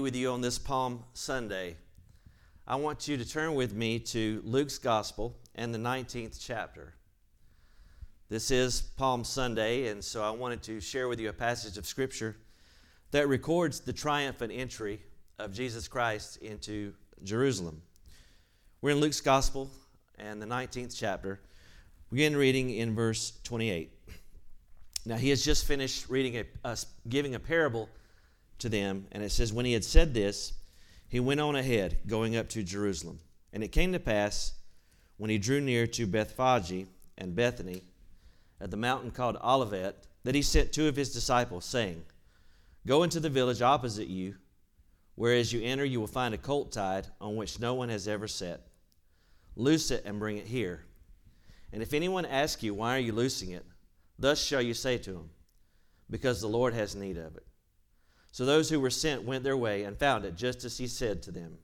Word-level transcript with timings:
with 0.00 0.16
you 0.16 0.30
on 0.30 0.40
this 0.40 0.58
Palm 0.58 1.04
Sunday. 1.12 1.76
I 2.66 2.76
want 2.76 3.06
you 3.06 3.18
to 3.18 3.28
turn 3.28 3.54
with 3.54 3.74
me 3.74 3.98
to 3.98 4.40
Luke's 4.44 4.78
Gospel 4.78 5.36
and 5.54 5.74
the 5.74 5.78
19th 5.78 6.38
chapter. 6.40 6.94
This 8.30 8.50
is 8.50 8.80
Palm 8.80 9.24
Sunday, 9.24 9.88
and 9.88 10.02
so 10.02 10.22
I 10.22 10.30
wanted 10.30 10.62
to 10.62 10.80
share 10.80 11.08
with 11.08 11.20
you 11.20 11.28
a 11.28 11.34
passage 11.34 11.76
of 11.76 11.86
Scripture 11.86 12.36
that 13.10 13.28
records 13.28 13.80
the 13.80 13.92
triumphant 13.92 14.52
entry 14.54 15.02
of 15.38 15.52
Jesus 15.52 15.86
Christ 15.86 16.38
into 16.38 16.94
Jerusalem. 17.22 17.82
We're 18.80 18.92
in 18.92 19.00
Luke's 19.00 19.20
Gospel 19.20 19.70
and 20.18 20.40
the 20.40 20.46
19th 20.46 20.96
chapter. 20.96 21.40
Begin 22.10 22.34
reading 22.34 22.70
in 22.70 22.94
verse 22.94 23.34
28. 23.44 23.92
Now, 25.04 25.16
he 25.16 25.28
has 25.28 25.44
just 25.44 25.66
finished 25.66 26.08
reading 26.08 26.44
a, 26.64 26.76
giving 27.08 27.34
a 27.34 27.38
parable 27.38 27.88
to 28.60 28.68
them, 28.68 29.06
and 29.12 29.22
it 29.22 29.30
says, 29.30 29.52
When 29.52 29.66
he 29.66 29.72
had 29.72 29.84
said 29.84 30.14
this, 30.14 30.52
he 31.08 31.20
went 31.20 31.40
on 31.40 31.56
ahead, 31.56 31.98
going 32.06 32.36
up 32.36 32.48
to 32.50 32.62
Jerusalem. 32.62 33.18
And 33.52 33.64
it 33.64 33.72
came 33.72 33.92
to 33.92 33.98
pass, 33.98 34.52
when 35.16 35.30
he 35.30 35.38
drew 35.38 35.60
near 35.60 35.86
to 35.88 36.06
Bethphage 36.06 36.86
and 37.18 37.34
Bethany, 37.34 37.82
at 38.60 38.70
the 38.70 38.76
mountain 38.76 39.10
called 39.10 39.36
Olivet, 39.42 40.06
that 40.24 40.34
he 40.34 40.42
sent 40.42 40.72
two 40.72 40.86
of 40.88 40.96
his 40.96 41.12
disciples, 41.12 41.64
saying, 41.64 42.04
Go 42.86 43.02
into 43.02 43.20
the 43.20 43.28
village 43.28 43.62
opposite 43.62 44.08
you, 44.08 44.36
where 45.16 45.34
as 45.34 45.52
you 45.52 45.60
enter 45.62 45.84
you 45.84 46.00
will 46.00 46.06
find 46.06 46.32
a 46.32 46.38
colt 46.38 46.72
tied 46.72 47.06
on 47.20 47.36
which 47.36 47.60
no 47.60 47.74
one 47.74 47.88
has 47.88 48.08
ever 48.08 48.28
sat. 48.28 48.62
Loose 49.56 49.90
it 49.90 50.04
and 50.06 50.18
bring 50.18 50.38
it 50.38 50.46
here. 50.46 50.84
And 51.72 51.82
if 51.82 51.92
anyone 51.92 52.24
asks 52.24 52.62
you, 52.62 52.74
Why 52.74 52.96
are 52.96 53.00
you 53.00 53.12
loosing 53.12 53.50
it? 53.50 53.64
Thus 54.18 54.42
shall 54.42 54.62
you 54.62 54.74
say 54.74 54.98
to 54.98 55.10
him, 55.10 55.30
Because 56.08 56.40
the 56.40 56.48
Lord 56.48 56.74
has 56.74 56.94
need 56.94 57.18
of 57.18 57.36
it. 57.36 57.46
So 58.32 58.44
those 58.44 58.70
who 58.70 58.80
were 58.80 58.90
sent 58.90 59.24
went 59.24 59.44
their 59.44 59.56
way 59.56 59.82
and 59.82 59.98
found 59.98 60.24
it 60.24 60.36
just 60.36 60.64
as 60.64 60.78
he 60.78 60.86
said 60.86 61.22
to 61.22 61.32
them. 61.32 61.58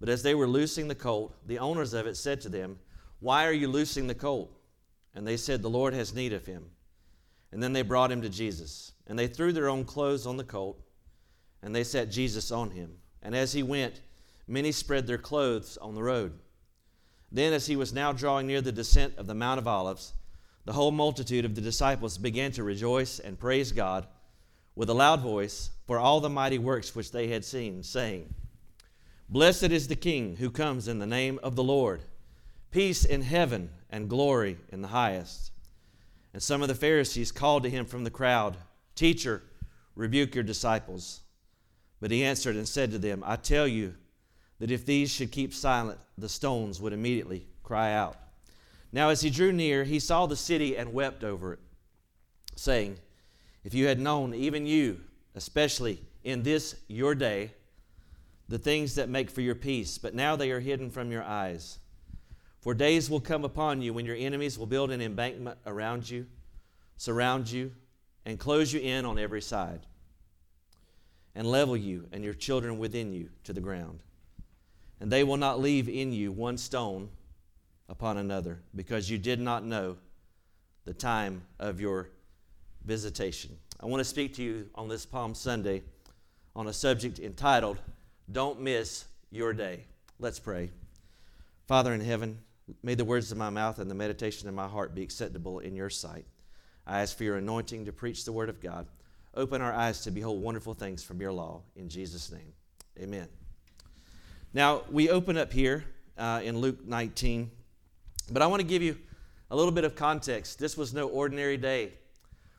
But 0.00 0.08
as 0.08 0.22
they 0.22 0.34
were 0.34 0.48
loosing 0.48 0.88
the 0.88 0.94
colt, 0.94 1.34
the 1.46 1.58
owners 1.58 1.94
of 1.94 2.06
it 2.06 2.16
said 2.16 2.40
to 2.42 2.48
them, 2.48 2.78
Why 3.20 3.46
are 3.46 3.52
you 3.52 3.68
loosing 3.68 4.06
the 4.06 4.14
colt? 4.14 4.50
And 5.14 5.26
they 5.26 5.36
said, 5.36 5.62
The 5.62 5.70
Lord 5.70 5.94
has 5.94 6.14
need 6.14 6.32
of 6.32 6.46
him. 6.46 6.66
And 7.52 7.62
then 7.62 7.72
they 7.72 7.82
brought 7.82 8.10
him 8.10 8.22
to 8.22 8.28
Jesus. 8.28 8.92
And 9.06 9.18
they 9.18 9.28
threw 9.28 9.52
their 9.52 9.68
own 9.68 9.84
clothes 9.84 10.26
on 10.26 10.36
the 10.36 10.44
colt, 10.44 10.80
and 11.62 11.74
they 11.74 11.84
set 11.84 12.10
Jesus 12.10 12.50
on 12.50 12.70
him. 12.70 12.96
And 13.22 13.34
as 13.34 13.52
he 13.52 13.62
went, 13.62 14.00
many 14.48 14.72
spread 14.72 15.06
their 15.06 15.18
clothes 15.18 15.78
on 15.78 15.94
the 15.94 16.02
road. 16.02 16.32
Then, 17.30 17.52
as 17.52 17.66
he 17.66 17.76
was 17.76 17.92
now 17.92 18.12
drawing 18.12 18.46
near 18.46 18.60
the 18.60 18.72
descent 18.72 19.14
of 19.16 19.26
the 19.26 19.34
Mount 19.34 19.58
of 19.58 19.68
Olives, 19.68 20.14
the 20.64 20.72
whole 20.72 20.90
multitude 20.90 21.44
of 21.44 21.54
the 21.54 21.60
disciples 21.60 22.18
began 22.18 22.52
to 22.52 22.64
rejoice 22.64 23.18
and 23.18 23.38
praise 23.38 23.72
God 23.72 24.06
with 24.76 24.90
a 24.90 24.94
loud 24.94 25.20
voice 25.20 25.70
for 25.86 25.98
all 25.98 26.20
the 26.20 26.30
mighty 26.30 26.58
works 26.58 26.94
which 26.94 27.12
they 27.12 27.28
had 27.28 27.44
seen, 27.44 27.82
saying, 27.82 28.34
Blessed 29.28 29.64
is 29.64 29.88
the 29.88 29.96
King 29.96 30.36
who 30.36 30.50
comes 30.50 30.88
in 30.88 30.98
the 30.98 31.06
name 31.06 31.38
of 31.42 31.56
the 31.56 31.64
Lord, 31.64 32.02
peace 32.70 33.04
in 33.04 33.22
heaven 33.22 33.70
and 33.90 34.08
glory 34.08 34.58
in 34.70 34.82
the 34.82 34.88
highest. 34.88 35.52
And 36.32 36.42
some 36.42 36.62
of 36.62 36.68
the 36.68 36.74
Pharisees 36.74 37.32
called 37.32 37.62
to 37.62 37.70
him 37.70 37.86
from 37.86 38.04
the 38.04 38.10
crowd, 38.10 38.56
Teacher, 38.94 39.42
rebuke 39.94 40.34
your 40.34 40.44
disciples. 40.44 41.20
But 42.00 42.10
he 42.10 42.24
answered 42.24 42.56
and 42.56 42.68
said 42.68 42.90
to 42.90 42.98
them, 42.98 43.22
I 43.24 43.36
tell 43.36 43.66
you 43.66 43.94
that 44.58 44.70
if 44.70 44.84
these 44.84 45.10
should 45.10 45.32
keep 45.32 45.54
silent, 45.54 46.00
the 46.18 46.28
stones 46.28 46.80
would 46.80 46.92
immediately 46.92 47.46
cry 47.62 47.92
out. 47.92 48.16
Now, 48.92 49.08
as 49.08 49.20
he 49.20 49.30
drew 49.30 49.52
near, 49.52 49.84
he 49.84 49.98
saw 49.98 50.26
the 50.26 50.36
city 50.36 50.76
and 50.76 50.92
wept 50.92 51.24
over 51.24 51.54
it, 51.54 51.58
saying, 52.56 52.98
If 53.64 53.72
you 53.72 53.86
had 53.86 53.98
known, 53.98 54.34
even 54.34 54.66
you, 54.66 55.00
especially 55.34 56.00
in 56.22 56.42
this 56.42 56.76
your 56.86 57.14
day, 57.14 57.52
the 58.48 58.58
things 58.58 58.94
that 58.96 59.08
make 59.08 59.30
for 59.30 59.40
your 59.40 59.54
peace, 59.54 59.96
but 59.96 60.14
now 60.14 60.36
they 60.36 60.50
are 60.50 60.60
hidden 60.60 60.90
from 60.90 61.10
your 61.10 61.22
eyes. 61.22 61.78
For 62.60 62.74
days 62.74 63.08
will 63.08 63.20
come 63.20 63.44
upon 63.44 63.80
you 63.80 63.94
when 63.94 64.04
your 64.04 64.16
enemies 64.16 64.58
will 64.58 64.66
build 64.66 64.90
an 64.90 65.00
embankment 65.00 65.58
around 65.66 66.08
you, 66.08 66.26
surround 66.98 67.50
you, 67.50 67.72
and 68.26 68.38
close 68.38 68.72
you 68.72 68.80
in 68.80 69.04
on 69.06 69.18
every 69.18 69.42
side, 69.42 69.80
and 71.34 71.46
level 71.46 71.76
you 71.76 72.06
and 72.12 72.22
your 72.22 72.34
children 72.34 72.78
within 72.78 73.12
you 73.12 73.30
to 73.44 73.52
the 73.52 73.60
ground. 73.60 74.00
And 75.00 75.10
they 75.10 75.24
will 75.24 75.36
not 75.36 75.60
leave 75.60 75.88
in 75.88 76.12
you 76.12 76.32
one 76.32 76.56
stone 76.56 77.08
upon 77.88 78.18
another, 78.18 78.60
because 78.74 79.10
you 79.10 79.18
did 79.18 79.40
not 79.40 79.64
know 79.64 79.96
the 80.84 80.94
time 80.94 81.42
of 81.58 81.80
your 81.80 82.10
visitation. 82.84 83.56
I 83.80 83.86
want 83.86 84.00
to 84.00 84.04
speak 84.04 84.34
to 84.34 84.42
you 84.42 84.68
on 84.74 84.88
this 84.88 85.06
Palm 85.06 85.34
Sunday 85.34 85.82
on 86.56 86.68
a 86.68 86.72
subject 86.72 87.18
entitled, 87.18 87.78
Don't 88.30 88.60
Miss 88.60 89.04
Your 89.30 89.52
Day. 89.52 89.84
Let's 90.18 90.38
pray. 90.38 90.70
Father 91.66 91.92
in 91.92 92.00
heaven, 92.00 92.38
May 92.82 92.94
the 92.94 93.04
words 93.04 93.30
of 93.30 93.38
my 93.38 93.50
mouth 93.50 93.78
and 93.78 93.90
the 93.90 93.94
meditation 93.94 94.48
of 94.48 94.54
my 94.54 94.66
heart 94.66 94.94
be 94.94 95.02
acceptable 95.02 95.58
in 95.58 95.76
your 95.76 95.90
sight. 95.90 96.24
I 96.86 97.00
ask 97.00 97.16
for 97.16 97.24
your 97.24 97.36
anointing 97.36 97.84
to 97.84 97.92
preach 97.92 98.24
the 98.24 98.32
word 98.32 98.48
of 98.48 98.60
God. 98.60 98.86
Open 99.34 99.60
our 99.60 99.72
eyes 99.72 100.00
to 100.02 100.10
behold 100.10 100.40
wonderful 100.40 100.74
things 100.74 101.02
from 101.02 101.20
your 101.20 101.32
law. 101.32 101.62
In 101.76 101.88
Jesus' 101.88 102.30
name, 102.30 102.52
amen. 102.98 103.28
Now, 104.52 104.82
we 104.90 105.10
open 105.10 105.36
up 105.36 105.52
here 105.52 105.84
uh, 106.16 106.40
in 106.44 106.58
Luke 106.58 106.86
19, 106.86 107.50
but 108.30 108.40
I 108.40 108.46
want 108.46 108.60
to 108.60 108.66
give 108.66 108.82
you 108.82 108.96
a 109.50 109.56
little 109.56 109.72
bit 109.72 109.84
of 109.84 109.94
context. 109.94 110.58
This 110.58 110.76
was 110.76 110.94
no 110.94 111.08
ordinary 111.08 111.56
day. 111.56 111.92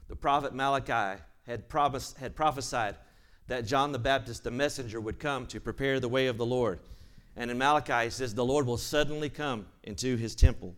The 0.08 0.16
prophet 0.16 0.54
Malachi 0.54 1.22
had, 1.48 1.68
promised, 1.68 2.18
had 2.18 2.36
prophesied 2.36 2.96
that 3.48 3.66
John 3.66 3.92
the 3.92 4.00
Baptist, 4.00 4.44
the 4.44 4.52
messenger, 4.52 5.00
would 5.00 5.20
come 5.20 5.46
to 5.48 5.60
prepare 5.60 6.00
the 6.00 6.10
way 6.10 6.28
of 6.28 6.38
the 6.38 6.46
Lord. 6.46 6.80
And 7.36 7.52
in 7.52 7.58
Malachi, 7.58 8.08
it 8.08 8.14
says, 8.14 8.34
The 8.34 8.46
Lord 8.46 8.66
will 8.66 8.78
suddenly 8.78 9.30
come 9.30 9.68
into 9.84 10.16
his 10.16 10.36
temple. 10.36 10.76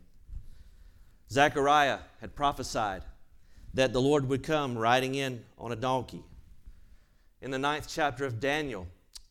Zechariah 1.32 2.00
had 2.20 2.36
prophesied 2.36 3.04
that 3.74 3.94
the 3.94 4.02
Lord 4.02 4.28
would 4.28 4.44
come 4.44 4.78
riding 4.78 5.16
in 5.16 5.44
on 5.58 5.72
a 5.72 5.76
donkey. 5.76 6.24
In 7.42 7.52
the 7.52 7.60
ninth 7.60 7.88
chapter 7.88 8.26
of 8.26 8.40
Daniel, 8.40 8.88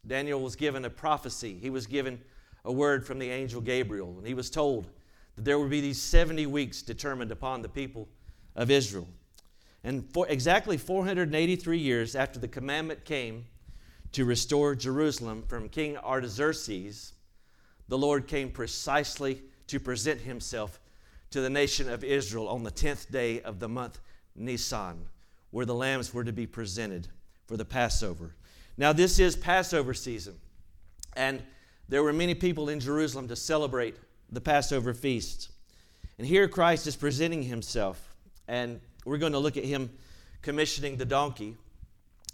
Daniel 0.06 0.40
was 0.40 0.56
given 0.56 0.84
a 0.84 0.90
prophecy. 0.90 1.58
He 1.60 1.70
was 1.70 1.86
given 1.86 2.20
a 2.64 2.72
word 2.72 3.04
from 3.04 3.18
the 3.18 3.30
angel 3.30 3.60
Gabriel, 3.60 4.14
and 4.18 4.26
he 4.26 4.34
was 4.34 4.50
told 4.50 4.86
that 5.34 5.44
there 5.44 5.58
would 5.58 5.70
be 5.70 5.80
these 5.80 6.00
70 6.00 6.46
weeks 6.46 6.82
determined 6.82 7.32
upon 7.32 7.62
the 7.62 7.68
people 7.68 8.08
of 8.54 8.70
Israel. 8.70 9.08
And 9.86 10.04
for 10.12 10.26
exactly 10.26 10.76
483 10.78 11.78
years 11.78 12.16
after 12.16 12.40
the 12.40 12.48
commandment 12.48 13.04
came 13.04 13.46
to 14.10 14.24
restore 14.24 14.74
Jerusalem 14.74 15.44
from 15.46 15.68
King 15.68 15.96
Artaxerxes, 15.96 17.12
the 17.86 17.96
Lord 17.96 18.26
came 18.26 18.50
precisely 18.50 19.42
to 19.68 19.78
present 19.78 20.22
himself 20.22 20.80
to 21.30 21.40
the 21.40 21.48
nation 21.48 21.88
of 21.88 22.02
Israel 22.02 22.48
on 22.48 22.64
the 22.64 22.70
10th 22.72 23.12
day 23.12 23.40
of 23.42 23.60
the 23.60 23.68
month 23.68 24.00
Nisan, 24.34 25.06
where 25.52 25.66
the 25.66 25.74
lambs 25.74 26.12
were 26.12 26.24
to 26.24 26.32
be 26.32 26.48
presented 26.48 27.06
for 27.46 27.56
the 27.56 27.64
Passover. 27.64 28.34
Now, 28.76 28.92
this 28.92 29.20
is 29.20 29.36
Passover 29.36 29.94
season, 29.94 30.34
and 31.14 31.44
there 31.88 32.02
were 32.02 32.12
many 32.12 32.34
people 32.34 32.70
in 32.70 32.80
Jerusalem 32.80 33.28
to 33.28 33.36
celebrate 33.36 33.94
the 34.32 34.40
Passover 34.40 34.92
feast. 34.94 35.52
And 36.18 36.26
here 36.26 36.48
Christ 36.48 36.88
is 36.88 36.96
presenting 36.96 37.44
himself, 37.44 38.12
and 38.48 38.80
we're 39.06 39.18
going 39.18 39.32
to 39.32 39.38
look 39.38 39.56
at 39.56 39.64
him 39.64 39.88
commissioning 40.42 40.96
the 40.96 41.04
donkey. 41.04 41.56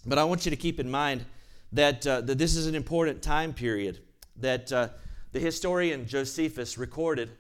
But 0.07 0.19
I 0.19 0.25
want 0.25 0.45
you 0.45 0.51
to 0.51 0.57
keep 0.57 0.81
in 0.81 0.91
mind 0.91 1.25
that, 1.73 2.05
uh, 2.07 2.23
that 2.23 2.39
this 2.39 2.57
is 2.57 2.67
an 2.67 2.75
important 2.75 3.23
time 3.23 3.53
period, 3.53 3.99
that 4.37 4.73
uh, 4.73 4.89
the 5.33 5.39
historian 5.39 6.07
Josephus 6.07 6.79
recorded 6.79 7.31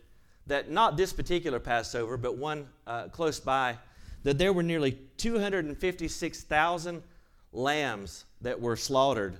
that 0.46 0.70
not 0.70 0.96
this 0.96 1.12
particular 1.12 1.58
Passover, 1.58 2.16
but 2.16 2.36
one 2.36 2.68
uh, 2.86 3.08
close 3.08 3.40
by, 3.40 3.78
that 4.22 4.38
there 4.38 4.52
were 4.52 4.62
nearly 4.62 4.98
256,000 5.16 7.02
lambs 7.52 8.24
that 8.40 8.60
were 8.60 8.76
slaughtered 8.76 9.36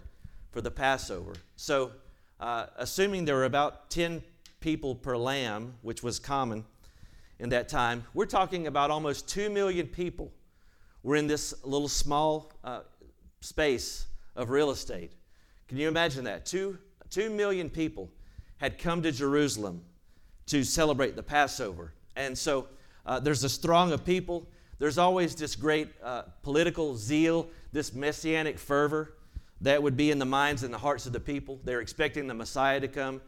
for 0.53 0.61
the 0.61 0.71
Passover. 0.71 1.35
So, 1.57 1.93
uh, 2.41 2.67
assuming 2.77 3.25
there 3.25 3.37
were 3.37 3.45
about 3.45 3.91
10 3.91 4.23
people 4.61 4.95
per 4.95 5.17
lamb, 5.17 5.75
which 5.83 6.03
was 6.03 6.19
common 6.19 6.65
in 7.43 7.49
that 7.49 7.69
time, 7.69 8.05
we're 8.15 8.25
talking 8.25 8.69
about 8.69 8.93
almost 8.93 9.29
2 9.29 9.51
million 9.51 9.89
people 9.89 10.31
were 11.03 11.17
in 11.17 11.27
this 11.27 11.53
little 11.65 11.89
small 11.89 12.53
uh, 12.63 12.83
space 13.41 14.07
of 14.37 14.51
real 14.51 14.71
estate. 14.71 15.11
Can 15.67 15.77
you 15.77 15.89
imagine 15.89 16.23
that? 16.23 16.47
Two, 16.47 16.79
2 17.11 17.31
million 17.31 17.69
people 17.69 18.09
had 18.59 18.79
come 18.79 19.03
to 19.03 19.11
Jerusalem 19.11 19.83
to 20.47 20.63
celebrate 20.63 21.17
the 21.17 21.23
Passover. 21.25 21.93
And 22.15 22.39
so 22.39 22.69
uh, 23.07 23.19
there's 23.19 23.41
this 23.41 23.57
throng 23.57 23.91
of 23.91 24.05
people. 24.05 24.47
There's 24.79 24.97
always 24.97 25.35
this 25.35 25.57
great 25.57 25.89
uh, 26.01 26.23
political 26.45 26.97
zeal, 26.97 27.49
this 27.73 27.93
messianic 27.93 28.57
fervor 28.57 29.15
that 29.63 29.83
would 29.83 29.97
be 29.97 30.13
in 30.13 30.21
the 30.21 30.25
minds 30.25 30.63
and 30.63 30.73
the 30.73 30.79
hearts 30.79 31.07
of 31.07 31.13
the 31.13 31.19
people. 31.19 31.59
They're 31.65 31.81
expecting 31.81 32.29
the 32.29 32.35
Messiah 32.35 32.79
to 32.79 32.87
come 32.87 33.21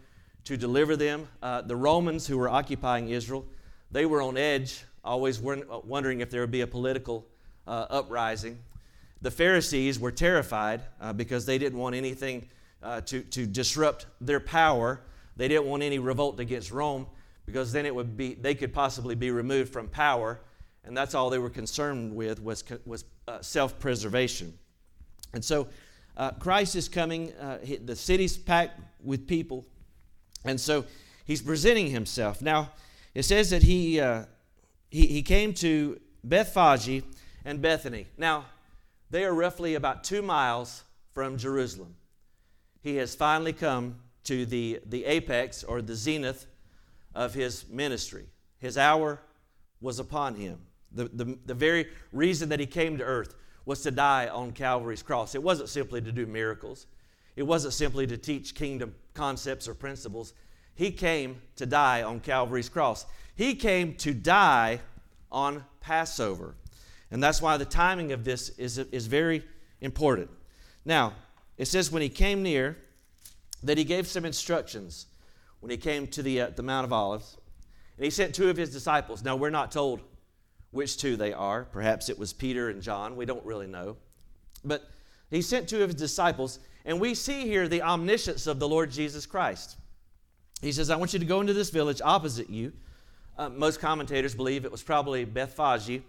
to 0.45 0.57
deliver 0.57 0.95
them. 0.95 1.27
Uh, 1.43 1.63
the 1.63 1.75
Romans 1.75 2.29
who 2.29 2.39
were 2.39 2.49
occupying 2.49 3.09
Israel, 3.09 3.45
they 3.95 4.07
were 4.07 4.21
on 4.21 4.37
edge, 4.37 4.85
always 5.05 5.41
wondering 5.41 6.21
if 6.21 6.29
there 6.29 6.41
would 6.41 6.51
be 6.51 6.63
a 6.63 6.67
political 6.67 7.25
uh, 7.67 7.87
uprising. 7.89 8.59
the 9.23 9.31
Pharisees 9.31 9.99
were 9.99 10.11
terrified 10.13 10.83
uh, 11.01 11.13
because 11.13 11.47
they 11.47 11.59
didn't 11.59 11.79
want 11.79 11.95
anything 11.95 12.47
uh, 12.83 13.01
to, 13.03 13.23
to 13.23 13.47
disrupt 13.47 14.07
their 14.21 14.41
power. 14.41 15.01
They 15.37 15.49
didn't 15.49 15.67
want 15.67 15.83
any 15.83 15.99
revolt 15.99 16.41
against 16.41 16.71
Rome 16.73 17.07
because 17.47 17.73
then 17.73 17.87
it 17.87 17.95
would 17.95 18.17
be 18.17 18.35
they 18.35 18.55
could 18.55 18.75
possibly 18.75 19.15
be 19.15 19.31
removed 19.31 19.73
from 19.73 19.89
power, 19.89 20.41
and 20.85 20.97
that's 20.97 21.15
all 21.15 21.31
they 21.31 21.39
were 21.39 21.49
concerned 21.49 22.15
with 22.15 22.43
was, 22.43 22.65
was 22.85 23.05
uh, 23.29 23.41
self-preservation. 23.41 24.53
And 25.33 25.45
so 25.45 25.69
uh, 26.17 26.33
Christ 26.33 26.75
is 26.75 26.89
coming. 26.89 27.33
Uh, 27.35 27.59
the 27.85 27.97
city's 27.97 28.37
packed 28.37 28.81
with 29.03 29.27
people, 29.27 29.65
and 30.45 30.61
so 30.61 30.85
he's 31.25 31.41
presenting 31.41 31.89
himself. 31.89 32.43
Now 32.43 32.73
it 33.15 33.23
says 33.25 33.51
that 33.51 33.63
he 33.63 34.01
uh, 34.01 34.25
he, 34.91 35.07
he 35.07 35.23
came 35.23 35.55
to 35.55 36.01
Bethphage 36.23 37.03
and 37.45 37.61
Bethany. 37.61 38.07
Now 38.17 38.47
they 39.11 39.25
are 39.25 39.35
roughly 39.35 39.75
about 39.75 40.05
two 40.05 40.23
miles 40.23 40.85
from 41.13 41.37
Jerusalem. 41.37 41.95
He 42.83 42.97
has 42.97 43.15
finally 43.15 43.53
come 43.53 43.97
to 44.25 44.45
the, 44.45 44.81
the 44.87 45.05
apex 45.05 45.65
or 45.65 45.81
the 45.81 45.95
zenith 45.95 46.47
of 47.15 47.35
his 47.35 47.69
ministry. 47.69 48.27
His 48.59 48.77
hour 48.77 49.21
was 49.81 49.99
upon 49.99 50.35
him. 50.35 50.59
The, 50.93 51.05
the, 51.13 51.39
the 51.47 51.55
very 51.55 51.89
reason 52.13 52.49
that 52.49 52.61
he 52.61 52.67
came 52.67 52.99
to 52.99 53.05
earth 53.05 53.35
was 53.67 53.83
to 53.83 53.91
die 53.91 54.29
on 54.29 54.53
Calvary's 54.53 55.03
cross. 55.03 55.35
It 55.35 55.43
wasn't 55.43 55.69
simply 55.69 56.01
to 56.03 56.13
do 56.13 56.27
miracles, 56.27 56.87
it 57.37 57.43
wasn't 57.43 57.75
simply 57.75 58.07
to 58.07 58.17
teach 58.17 58.55
kingdom 58.55 58.95
concepts 59.13 59.67
or 59.67 59.75
principles. 59.75 60.35
He 60.75 60.91
came 60.91 61.41
to 61.57 61.67
die 61.67 62.03
on 62.03 62.21
Calvary's 62.21 62.69
cross. 62.69 63.07
He 63.35 63.55
came 63.55 63.95
to 63.97 64.13
die 64.13 64.81
on 65.31 65.65
Passover. 65.81 66.55
And 67.11 67.23
that's 67.23 67.41
why 67.41 67.57
the 67.57 67.65
timing 67.65 68.13
of 68.13 68.25
this 68.25 68.51
is, 68.51 68.79
is 68.79 69.07
very 69.07 69.45
important. 69.81 70.31
Now, 70.85 71.15
it 71.57 71.67
says 71.67 71.93
when 71.93 72.03
he 72.03 72.09
came 72.09 72.43
near 72.43 72.77
that 73.63 73.79
he 73.79 73.85
gave 73.85 74.07
some 74.07 74.25
instructions 74.25 75.07
when 75.61 75.71
he 75.71 75.77
came 75.77 76.07
to 76.09 76.23
the, 76.23 76.41
uh, 76.41 76.51
the 76.51 76.63
Mount 76.63 76.85
of 76.85 76.93
Olives. 76.93 77.37
And 77.97 78.05
he 78.05 78.11
sent 78.11 78.35
two 78.35 78.51
of 78.51 78.57
his 78.57 78.71
disciples. 78.71 79.25
Now, 79.25 79.37
we're 79.37 79.51
not 79.51 79.71
told 79.71 80.01
which 80.73 80.99
two 80.99 81.17
they 81.17 81.33
are. 81.33 81.65
Perhaps 81.65 82.09
it 82.09 82.19
was 82.19 82.33
Peter 82.33 82.69
and 82.69 82.83
John. 82.83 83.17
We 83.17 83.25
don't 83.25 83.45
really 83.45 83.69
know. 83.69 83.97
But 84.65 84.83
he 85.31 85.41
sent 85.41 85.69
two 85.69 85.83
of 85.83 85.91
his 85.91 85.99
disciples, 85.99 86.59
and 86.85 87.01
we 87.01 87.15
see 87.15 87.43
here 87.43 87.69
the 87.69 87.83
omniscience 87.83 88.47
of 88.47 88.59
the 88.59 88.69
Lord 88.69 88.91
Jesus 88.91 89.25
Christ. 89.25 89.77
He 90.65 90.73
says, 90.73 90.91
I 90.91 90.97
want 90.97 91.13
you 91.13 91.19
to 91.19 91.25
go 91.25 91.41
into 91.41 91.53
this 91.53 91.71
village 91.71 92.01
opposite 92.03 92.51
you. 92.51 92.73
Uh, 93.37 93.49
most 93.49 93.81
commentators 93.81 94.35
believe 94.35 94.65
it 94.65 94.73
was 94.73 94.83
probably 94.83 95.25
Bethphage 95.25 96.03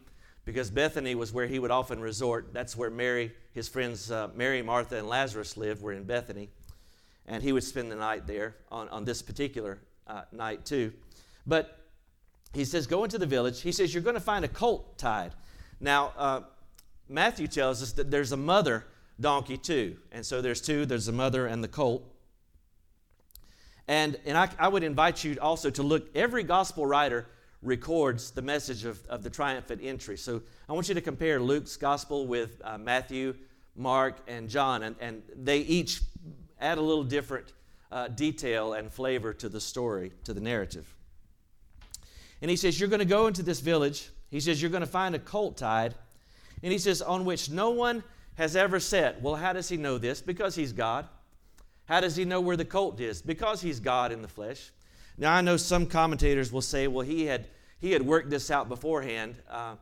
because 0.45 0.69
Bethany 0.69 1.15
was 1.15 1.33
where 1.33 1.47
he 1.47 1.59
would 1.59 1.71
often 1.71 1.99
resort. 1.99 2.53
That's 2.53 2.75
where 2.75 2.89
Mary, 2.89 3.31
his 3.53 3.67
friends 3.67 4.11
uh, 4.11 4.29
Mary, 4.35 4.61
Martha, 4.61 4.97
and 4.97 5.07
Lazarus 5.07 5.57
lived, 5.57 5.81
were 5.81 5.93
in 5.93 6.03
Bethany 6.03 6.49
and 7.27 7.41
he 7.41 7.51
would 7.51 7.63
spend 7.63 7.91
the 7.91 7.95
night 7.95 8.27
there 8.27 8.55
on, 8.71 8.87
on 8.89 9.05
this 9.05 9.21
particular 9.21 9.79
uh, 10.07 10.21
night 10.31 10.65
too. 10.65 10.93
But 11.45 11.79
he 12.53 12.65
says, 12.65 12.87
Go 12.87 13.03
into 13.03 13.17
the 13.17 13.25
village. 13.25 13.61
He 13.61 13.71
says, 13.71 13.93
You're 13.93 14.03
going 14.03 14.15
to 14.15 14.21
find 14.21 14.45
a 14.45 14.49
colt 14.49 14.97
tied. 14.97 15.33
Now, 15.79 16.13
uh, 16.17 16.41
Matthew 17.09 17.47
tells 17.47 17.81
us 17.81 17.91
that 17.93 18.11
there's 18.11 18.31
a 18.31 18.37
mother 18.37 18.85
donkey 19.19 19.57
too. 19.57 19.97
And 20.11 20.25
so 20.25 20.41
there's 20.41 20.61
two 20.61 20.85
there's 20.85 21.05
the 21.05 21.11
mother 21.11 21.47
and 21.47 21.63
the 21.63 21.67
colt. 21.67 22.03
And, 23.87 24.19
and 24.25 24.37
I, 24.37 24.49
I 24.57 24.67
would 24.67 24.83
invite 24.83 25.23
you 25.23 25.37
also 25.41 25.69
to 25.69 25.83
look, 25.83 26.07
every 26.15 26.43
gospel 26.43 26.85
writer 26.85 27.27
records 27.61 28.31
the 28.31 28.41
message 28.41 28.85
of, 28.85 29.05
of 29.07 29.23
the 29.23 29.29
triumphant 29.29 29.81
entry. 29.83 30.17
So 30.17 30.41
I 30.69 30.73
want 30.73 30.87
you 30.87 30.95
to 30.95 31.01
compare 31.01 31.39
Luke's 31.39 31.77
gospel 31.77 32.27
with 32.27 32.61
uh, 32.63 32.77
Matthew, 32.77 33.35
Mark, 33.75 34.17
and 34.27 34.49
John. 34.49 34.83
And, 34.83 34.95
and 34.99 35.23
they 35.35 35.59
each 35.59 36.01
add 36.59 36.77
a 36.77 36.81
little 36.81 37.03
different 37.03 37.53
uh, 37.91 38.07
detail 38.07 38.73
and 38.73 38.91
flavor 38.91 39.33
to 39.33 39.49
the 39.49 39.61
story, 39.61 40.11
to 40.23 40.33
the 40.33 40.41
narrative. 40.41 40.93
And 42.41 42.49
he 42.49 42.57
says, 42.57 42.79
You're 42.79 42.89
going 42.89 42.99
to 42.99 43.05
go 43.05 43.27
into 43.27 43.43
this 43.43 43.59
village. 43.59 44.09
He 44.29 44.39
says, 44.39 44.61
You're 44.61 44.71
going 44.71 44.81
to 44.81 44.87
find 44.87 45.15
a 45.15 45.19
colt 45.19 45.57
tied. 45.57 45.95
And 46.63 46.71
he 46.71 46.77
says, 46.77 47.01
On 47.01 47.25
which 47.25 47.49
no 47.49 47.71
one 47.71 48.03
has 48.35 48.55
ever 48.55 48.79
sat. 48.79 49.21
Well, 49.21 49.35
how 49.35 49.53
does 49.53 49.69
he 49.69 49.77
know 49.77 49.97
this? 49.97 50.21
Because 50.21 50.55
he's 50.55 50.73
God. 50.73 51.07
How 51.85 51.99
does 51.99 52.15
he 52.15 52.25
know 52.25 52.41
where 52.41 52.57
the 52.57 52.65
colt 52.65 52.99
is? 52.99 53.21
Because 53.21 53.61
he's 53.61 53.79
God 53.79 54.11
in 54.11 54.21
the 54.21 54.27
flesh. 54.27 54.71
Now, 55.17 55.33
I 55.33 55.41
know 55.41 55.55
some 55.57 55.85
commentators 55.85 56.51
will 56.51 56.61
say, 56.61 56.87
well, 56.87 57.05
he 57.05 57.25
had, 57.25 57.47
he 57.79 57.91
had 57.91 58.01
worked 58.01 58.29
this 58.29 58.51
out 58.51 58.67
beforehand 58.67 59.35
uh, 59.49 59.75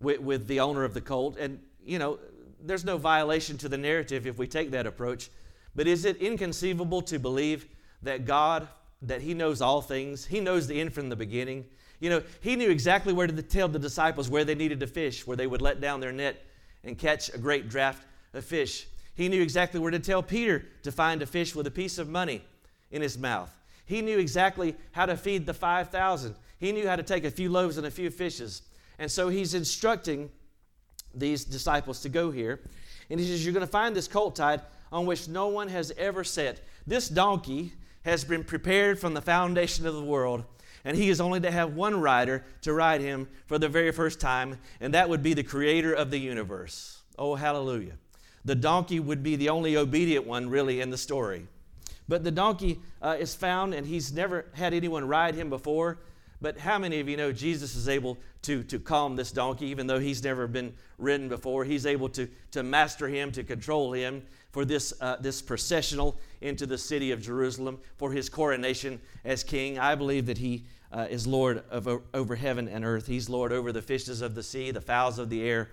with, 0.00 0.20
with 0.20 0.46
the 0.48 0.60
owner 0.60 0.84
of 0.84 0.94
the 0.94 1.00
colt. 1.00 1.36
And, 1.38 1.60
you 1.84 1.98
know, 1.98 2.18
there's 2.62 2.84
no 2.84 2.96
violation 2.96 3.56
to 3.58 3.68
the 3.68 3.78
narrative 3.78 4.26
if 4.26 4.38
we 4.38 4.46
take 4.46 4.70
that 4.72 4.86
approach. 4.86 5.30
But 5.76 5.86
is 5.86 6.04
it 6.04 6.16
inconceivable 6.16 7.02
to 7.02 7.18
believe 7.18 7.66
that 8.02 8.24
God, 8.24 8.66
that 9.02 9.20
He 9.20 9.34
knows 9.34 9.60
all 9.60 9.82
things? 9.82 10.24
He 10.24 10.40
knows 10.40 10.66
the 10.66 10.80
end 10.80 10.92
from 10.92 11.08
the 11.08 11.16
beginning. 11.16 11.66
You 12.00 12.10
know, 12.10 12.22
He 12.40 12.56
knew 12.56 12.70
exactly 12.70 13.12
where 13.12 13.26
to 13.26 13.42
tell 13.42 13.68
the 13.68 13.78
disciples 13.78 14.28
where 14.28 14.44
they 14.44 14.54
needed 14.54 14.80
to 14.80 14.86
fish, 14.86 15.26
where 15.26 15.36
they 15.36 15.46
would 15.46 15.62
let 15.62 15.80
down 15.80 16.00
their 16.00 16.12
net 16.12 16.42
and 16.82 16.98
catch 16.98 17.32
a 17.32 17.38
great 17.38 17.68
draft 17.68 18.02
of 18.32 18.44
fish. 18.44 18.86
He 19.14 19.28
knew 19.28 19.42
exactly 19.42 19.80
where 19.80 19.90
to 19.90 19.98
tell 19.98 20.22
Peter 20.22 20.64
to 20.82 20.92
find 20.92 21.22
a 21.22 21.26
fish 21.26 21.54
with 21.54 21.66
a 21.66 21.70
piece 21.70 21.98
of 21.98 22.08
money 22.08 22.42
in 22.90 23.02
his 23.02 23.18
mouth. 23.18 23.54
He 23.84 24.02
knew 24.02 24.18
exactly 24.18 24.76
how 24.92 25.06
to 25.06 25.16
feed 25.16 25.46
the 25.46 25.54
5,000. 25.54 26.34
He 26.58 26.72
knew 26.72 26.86
how 26.86 26.96
to 26.96 27.02
take 27.02 27.24
a 27.24 27.30
few 27.30 27.50
loaves 27.50 27.76
and 27.76 27.86
a 27.86 27.90
few 27.90 28.10
fishes. 28.10 28.62
And 28.98 29.10
so 29.10 29.28
he's 29.28 29.54
instructing 29.54 30.30
these 31.14 31.44
disciples 31.44 32.00
to 32.02 32.08
go 32.08 32.30
here. 32.30 32.60
And 33.08 33.18
he 33.18 33.26
says, 33.26 33.44
You're 33.44 33.54
going 33.54 33.66
to 33.66 33.70
find 33.70 33.96
this 33.96 34.08
colt 34.08 34.36
tied 34.36 34.60
on 34.92 35.06
which 35.06 35.28
no 35.28 35.48
one 35.48 35.68
has 35.68 35.92
ever 35.96 36.24
sat. 36.24 36.60
This 36.86 37.08
donkey 37.08 37.72
has 38.02 38.24
been 38.24 38.44
prepared 38.44 38.98
from 38.98 39.14
the 39.14 39.20
foundation 39.20 39.86
of 39.86 39.94
the 39.94 40.04
world, 40.04 40.44
and 40.84 40.96
he 40.96 41.10
is 41.10 41.20
only 41.20 41.40
to 41.40 41.50
have 41.50 41.74
one 41.74 42.00
rider 42.00 42.44
to 42.62 42.72
ride 42.72 43.00
him 43.00 43.28
for 43.46 43.58
the 43.58 43.68
very 43.68 43.92
first 43.92 44.20
time, 44.20 44.58
and 44.80 44.94
that 44.94 45.08
would 45.08 45.22
be 45.22 45.34
the 45.34 45.42
creator 45.42 45.92
of 45.92 46.10
the 46.10 46.18
universe. 46.18 47.00
Oh, 47.18 47.34
hallelujah. 47.34 47.94
The 48.44 48.54
donkey 48.54 49.00
would 49.00 49.22
be 49.22 49.36
the 49.36 49.48
only 49.48 49.76
obedient 49.76 50.26
one, 50.26 50.48
really, 50.48 50.80
in 50.80 50.90
the 50.90 50.98
story. 50.98 51.46
But 52.08 52.24
the 52.24 52.30
donkey 52.30 52.80
uh, 53.00 53.16
is 53.20 53.34
found, 53.34 53.74
and 53.74 53.86
he's 53.86 54.12
never 54.12 54.46
had 54.52 54.74
anyone 54.74 55.06
ride 55.06 55.34
him 55.34 55.50
before. 55.50 55.98
But 56.42 56.58
how 56.58 56.78
many 56.78 57.00
of 57.00 57.08
you 57.08 57.16
know 57.16 57.32
Jesus 57.32 57.76
is 57.76 57.88
able 57.88 58.16
to, 58.42 58.62
to 58.64 58.78
calm 58.78 59.14
this 59.14 59.30
donkey, 59.30 59.66
even 59.66 59.86
though 59.86 59.98
he's 59.98 60.24
never 60.24 60.46
been 60.46 60.72
ridden 60.96 61.28
before? 61.28 61.64
He's 61.64 61.84
able 61.84 62.08
to, 62.10 62.28
to 62.52 62.62
master 62.62 63.08
him, 63.08 63.30
to 63.32 63.44
control 63.44 63.92
him 63.92 64.22
for 64.50 64.64
this, 64.64 64.94
uh, 65.00 65.16
this 65.20 65.42
processional 65.42 66.18
into 66.40 66.66
the 66.66 66.78
city 66.78 67.12
of 67.12 67.20
Jerusalem, 67.20 67.78
for 67.98 68.10
his 68.10 68.30
coronation 68.30 69.00
as 69.24 69.44
king. 69.44 69.78
I 69.78 69.94
believe 69.94 70.26
that 70.26 70.38
he 70.38 70.64
uh, 70.92 71.06
is 71.10 71.26
Lord 71.26 71.62
of, 71.70 71.86
over 72.14 72.34
heaven 72.34 72.68
and 72.68 72.84
earth. 72.84 73.06
He's 73.06 73.28
Lord 73.28 73.52
over 73.52 73.70
the 73.70 73.82
fishes 73.82 74.22
of 74.22 74.34
the 74.34 74.42
sea, 74.42 74.70
the 74.70 74.80
fowls 74.80 75.18
of 75.18 75.28
the 75.28 75.42
air, 75.42 75.70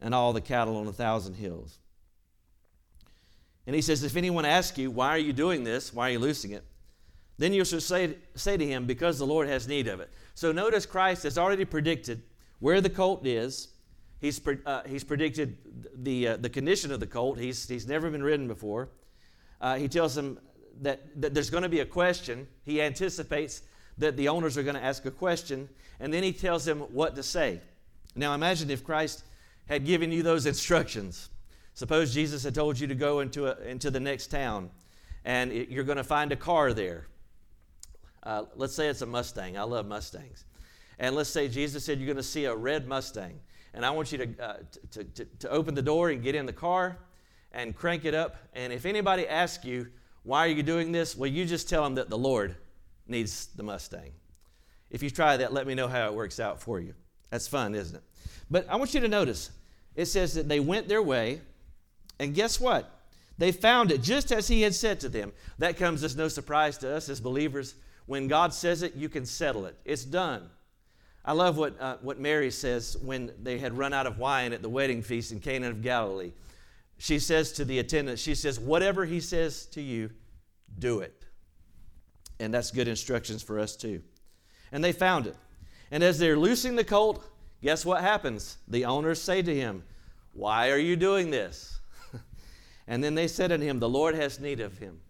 and 0.00 0.14
all 0.14 0.32
the 0.32 0.40
cattle 0.40 0.78
on 0.78 0.86
a 0.86 0.92
thousand 0.92 1.34
hills. 1.34 1.78
And 3.66 3.74
he 3.74 3.82
says, 3.82 4.04
If 4.04 4.16
anyone 4.16 4.44
asks 4.44 4.78
you, 4.78 4.90
Why 4.90 5.10
are 5.10 5.18
you 5.18 5.32
doing 5.32 5.64
this? 5.64 5.92
Why 5.92 6.08
are 6.08 6.12
you 6.12 6.18
loosing 6.18 6.52
it? 6.52 6.64
Then 7.38 7.52
you 7.52 7.64
should 7.64 7.82
say, 7.82 8.16
say 8.34 8.56
to 8.56 8.66
him, 8.66 8.86
Because 8.86 9.18
the 9.18 9.26
Lord 9.26 9.48
has 9.48 9.68
need 9.68 9.88
of 9.88 10.00
it. 10.00 10.10
So 10.34 10.52
notice 10.52 10.86
Christ 10.86 11.24
has 11.24 11.38
already 11.38 11.64
predicted 11.64 12.22
where 12.60 12.80
the 12.80 12.90
colt 12.90 13.26
is. 13.26 13.68
He's, 14.20 14.40
uh, 14.64 14.82
he's 14.86 15.04
predicted 15.04 15.58
the, 15.94 16.28
uh, 16.28 16.36
the 16.38 16.48
condition 16.48 16.90
of 16.90 17.00
the 17.00 17.06
colt. 17.06 17.38
He's, 17.38 17.68
he's 17.68 17.86
never 17.86 18.10
been 18.10 18.22
ridden 18.22 18.48
before. 18.48 18.88
Uh, 19.60 19.76
he 19.76 19.88
tells 19.88 20.14
them 20.14 20.38
that, 20.82 21.20
that 21.20 21.34
there's 21.34 21.50
going 21.50 21.62
to 21.62 21.68
be 21.68 21.80
a 21.80 21.86
question. 21.86 22.46
He 22.64 22.80
anticipates 22.80 23.62
that 23.98 24.16
the 24.16 24.28
owners 24.28 24.56
are 24.56 24.62
going 24.62 24.74
to 24.74 24.82
ask 24.82 25.04
a 25.06 25.10
question, 25.10 25.68
and 26.00 26.12
then 26.12 26.22
he 26.22 26.32
tells 26.32 26.64
them 26.64 26.80
what 26.80 27.14
to 27.16 27.22
say. 27.22 27.60
Now 28.14 28.34
imagine 28.34 28.70
if 28.70 28.84
Christ 28.84 29.24
had 29.66 29.84
given 29.84 30.12
you 30.12 30.22
those 30.22 30.46
instructions. 30.46 31.28
Suppose 31.76 32.14
Jesus 32.14 32.42
had 32.42 32.54
told 32.54 32.80
you 32.80 32.86
to 32.86 32.94
go 32.94 33.20
into, 33.20 33.48
a, 33.48 33.60
into 33.68 33.90
the 33.90 34.00
next 34.00 34.28
town, 34.28 34.70
and 35.26 35.52
it, 35.52 35.68
you're 35.68 35.84
going 35.84 35.98
to 35.98 36.04
find 36.04 36.32
a 36.32 36.36
car 36.36 36.72
there. 36.72 37.06
Uh, 38.22 38.44
let's 38.54 38.74
say 38.74 38.88
it's 38.88 39.02
a 39.02 39.06
Mustang. 39.06 39.58
I 39.58 39.62
love 39.62 39.86
Mustangs. 39.86 40.46
And 40.98 41.14
let's 41.14 41.28
say 41.28 41.48
Jesus 41.48 41.84
said 41.84 41.98
you're 41.98 42.06
going 42.06 42.16
to 42.16 42.22
see 42.22 42.46
a 42.46 42.54
red 42.56 42.88
Mustang. 42.88 43.38
And 43.74 43.84
I 43.84 43.90
want 43.90 44.10
you 44.10 44.16
to, 44.16 44.42
uh, 44.42 44.56
to, 44.92 45.04
to, 45.04 45.24
to 45.26 45.50
open 45.50 45.74
the 45.74 45.82
door 45.82 46.08
and 46.08 46.22
get 46.22 46.34
in 46.34 46.46
the 46.46 46.52
car 46.52 46.96
and 47.52 47.76
crank 47.76 48.06
it 48.06 48.14
up. 48.14 48.36
And 48.54 48.72
if 48.72 48.86
anybody 48.86 49.28
asks 49.28 49.66
you, 49.66 49.88
why 50.22 50.46
are 50.46 50.50
you 50.50 50.62
doing 50.62 50.92
this? 50.92 51.14
Well, 51.14 51.30
you 51.30 51.44
just 51.44 51.68
tell 51.68 51.84
them 51.84 51.96
that 51.96 52.08
the 52.08 52.16
Lord 52.16 52.56
needs 53.06 53.48
the 53.54 53.62
Mustang. 53.62 54.12
If 54.90 55.02
you 55.02 55.10
try 55.10 55.36
that, 55.36 55.52
let 55.52 55.66
me 55.66 55.74
know 55.74 55.88
how 55.88 56.06
it 56.06 56.14
works 56.14 56.40
out 56.40 56.58
for 56.58 56.80
you. 56.80 56.94
That's 57.28 57.46
fun, 57.46 57.74
isn't 57.74 57.96
it? 57.96 58.02
But 58.50 58.66
I 58.70 58.76
want 58.76 58.94
you 58.94 59.00
to 59.00 59.08
notice 59.08 59.50
it 59.94 60.06
says 60.06 60.32
that 60.34 60.48
they 60.48 60.58
went 60.58 60.88
their 60.88 61.02
way, 61.02 61.42
and 62.18 62.34
guess 62.34 62.60
what? 62.60 62.90
They 63.38 63.52
found 63.52 63.92
it 63.92 64.02
just 64.02 64.32
as 64.32 64.48
he 64.48 64.62
had 64.62 64.74
said 64.74 65.00
to 65.00 65.08
them. 65.08 65.32
That 65.58 65.76
comes 65.76 66.02
as 66.02 66.16
no 66.16 66.28
surprise 66.28 66.78
to 66.78 66.94
us 66.94 67.08
as 67.08 67.20
believers 67.20 67.74
when 68.06 68.28
God 68.28 68.54
says 68.54 68.82
it, 68.82 68.94
you 68.94 69.08
can 69.08 69.26
settle 69.26 69.66
it. 69.66 69.76
It's 69.84 70.04
done. 70.04 70.48
I 71.24 71.32
love 71.32 71.58
what, 71.58 71.78
uh, 71.80 71.96
what 72.02 72.20
Mary 72.20 72.52
says 72.52 72.96
when 73.02 73.32
they 73.42 73.58
had 73.58 73.76
run 73.76 73.92
out 73.92 74.06
of 74.06 74.18
wine 74.18 74.52
at 74.52 74.62
the 74.62 74.68
wedding 74.68 75.02
feast 75.02 75.32
in 75.32 75.40
Cana 75.40 75.70
of 75.70 75.82
Galilee. 75.82 76.32
She 76.98 77.18
says 77.18 77.52
to 77.52 77.64
the 77.64 77.80
attendant, 77.80 78.20
she 78.20 78.36
says, 78.36 78.60
Whatever 78.60 79.04
he 79.04 79.20
says 79.20 79.66
to 79.66 79.82
you, 79.82 80.10
do 80.78 81.00
it. 81.00 81.24
And 82.38 82.54
that's 82.54 82.70
good 82.70 82.86
instructions 82.86 83.42
for 83.42 83.58
us 83.58 83.76
too. 83.76 84.02
And 84.70 84.84
they 84.84 84.92
found 84.92 85.26
it. 85.26 85.36
And 85.90 86.02
as 86.02 86.18
they're 86.18 86.38
loosing 86.38 86.76
the 86.76 86.84
colt, 86.84 87.24
guess 87.60 87.84
what 87.84 88.02
happens? 88.02 88.58
The 88.68 88.84
owners 88.84 89.20
say 89.20 89.42
to 89.42 89.54
him, 89.54 89.82
Why 90.32 90.70
are 90.70 90.78
you 90.78 90.94
doing 90.94 91.30
this? 91.30 91.75
And 92.86 93.02
then 93.02 93.14
they 93.14 93.28
said 93.28 93.52
unto 93.52 93.64
him, 93.64 93.78
The 93.78 93.88
Lord 93.88 94.14
has 94.14 94.40
need 94.40 94.60
of 94.60 94.78
him. 94.78 95.00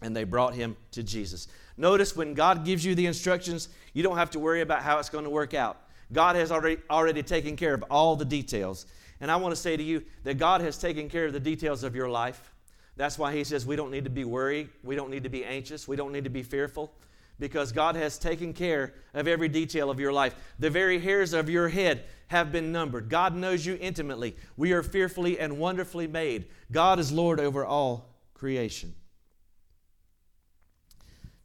And 0.00 0.16
they 0.16 0.24
brought 0.24 0.54
him 0.54 0.76
to 0.92 1.02
Jesus. 1.02 1.46
Notice 1.76 2.16
when 2.16 2.34
God 2.34 2.64
gives 2.64 2.84
you 2.84 2.94
the 2.94 3.06
instructions, 3.06 3.68
you 3.92 4.02
don't 4.02 4.16
have 4.16 4.30
to 4.30 4.38
worry 4.38 4.60
about 4.60 4.82
how 4.82 4.98
it's 4.98 5.08
going 5.08 5.24
to 5.24 5.30
work 5.30 5.54
out. 5.54 5.80
God 6.12 6.36
has 6.36 6.50
already, 6.50 6.78
already 6.90 7.22
taken 7.22 7.56
care 7.56 7.72
of 7.72 7.84
all 7.90 8.16
the 8.16 8.24
details. 8.24 8.86
And 9.20 9.30
I 9.30 9.36
want 9.36 9.54
to 9.54 9.60
say 9.60 9.76
to 9.76 9.82
you 9.82 10.02
that 10.24 10.38
God 10.38 10.60
has 10.60 10.76
taken 10.76 11.08
care 11.08 11.26
of 11.26 11.32
the 11.32 11.40
details 11.40 11.84
of 11.84 11.94
your 11.94 12.08
life. 12.08 12.52
That's 12.96 13.18
why 13.18 13.34
He 13.34 13.44
says 13.44 13.64
we 13.64 13.76
don't 13.76 13.90
need 13.90 14.04
to 14.04 14.10
be 14.10 14.24
worried, 14.24 14.68
we 14.82 14.96
don't 14.96 15.10
need 15.10 15.22
to 15.22 15.30
be 15.30 15.44
anxious, 15.44 15.88
we 15.88 15.96
don't 15.96 16.12
need 16.12 16.24
to 16.24 16.30
be 16.30 16.42
fearful, 16.42 16.92
because 17.38 17.72
God 17.72 17.96
has 17.96 18.18
taken 18.18 18.52
care 18.52 18.94
of 19.14 19.26
every 19.26 19.48
detail 19.48 19.90
of 19.90 19.98
your 19.98 20.12
life. 20.12 20.34
The 20.58 20.70
very 20.70 20.98
hairs 20.98 21.32
of 21.32 21.48
your 21.48 21.68
head 21.68 22.04
have 22.28 22.52
been 22.52 22.72
numbered. 22.72 23.08
God 23.08 23.34
knows 23.34 23.66
you 23.66 23.76
intimately. 23.80 24.36
We 24.56 24.72
are 24.72 24.82
fearfully 24.82 25.38
and 25.38 25.58
wonderfully 25.58 26.06
made. 26.06 26.46
God 26.70 26.98
is 26.98 27.12
Lord 27.12 27.40
over 27.40 27.64
all 27.64 28.14
creation. 28.34 28.94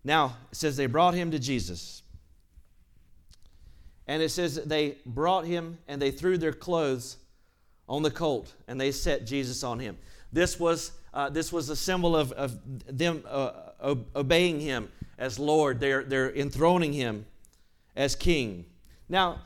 Now, 0.03 0.37
it 0.51 0.55
says 0.55 0.77
they 0.77 0.85
brought 0.85 1.13
him 1.13 1.31
to 1.31 1.39
Jesus. 1.39 2.03
And 4.07 4.23
it 4.23 4.29
says 4.29 4.55
they 4.55 4.97
brought 5.05 5.45
him 5.45 5.79
and 5.87 6.01
they 6.01 6.11
threw 6.11 6.37
their 6.37 6.53
clothes 6.53 7.17
on 7.89 8.03
the 8.03 8.11
colt 8.11 8.53
and 8.67 8.79
they 8.79 8.91
set 8.91 9.25
Jesus 9.25 9.63
on 9.63 9.79
him. 9.79 9.97
This 10.31 10.59
was, 10.59 10.91
uh, 11.13 11.29
this 11.29 11.51
was 11.51 11.69
a 11.69 11.75
symbol 11.75 12.15
of, 12.15 12.31
of 12.31 12.57
them 12.87 13.23
uh, 13.27 13.66
obeying 13.81 14.59
him 14.59 14.89
as 15.17 15.39
Lord. 15.39 15.79
They're, 15.79 16.03
they're 16.03 16.35
enthroning 16.35 16.93
him 16.93 17.25
as 17.95 18.15
king. 18.15 18.65
Now, 19.09 19.41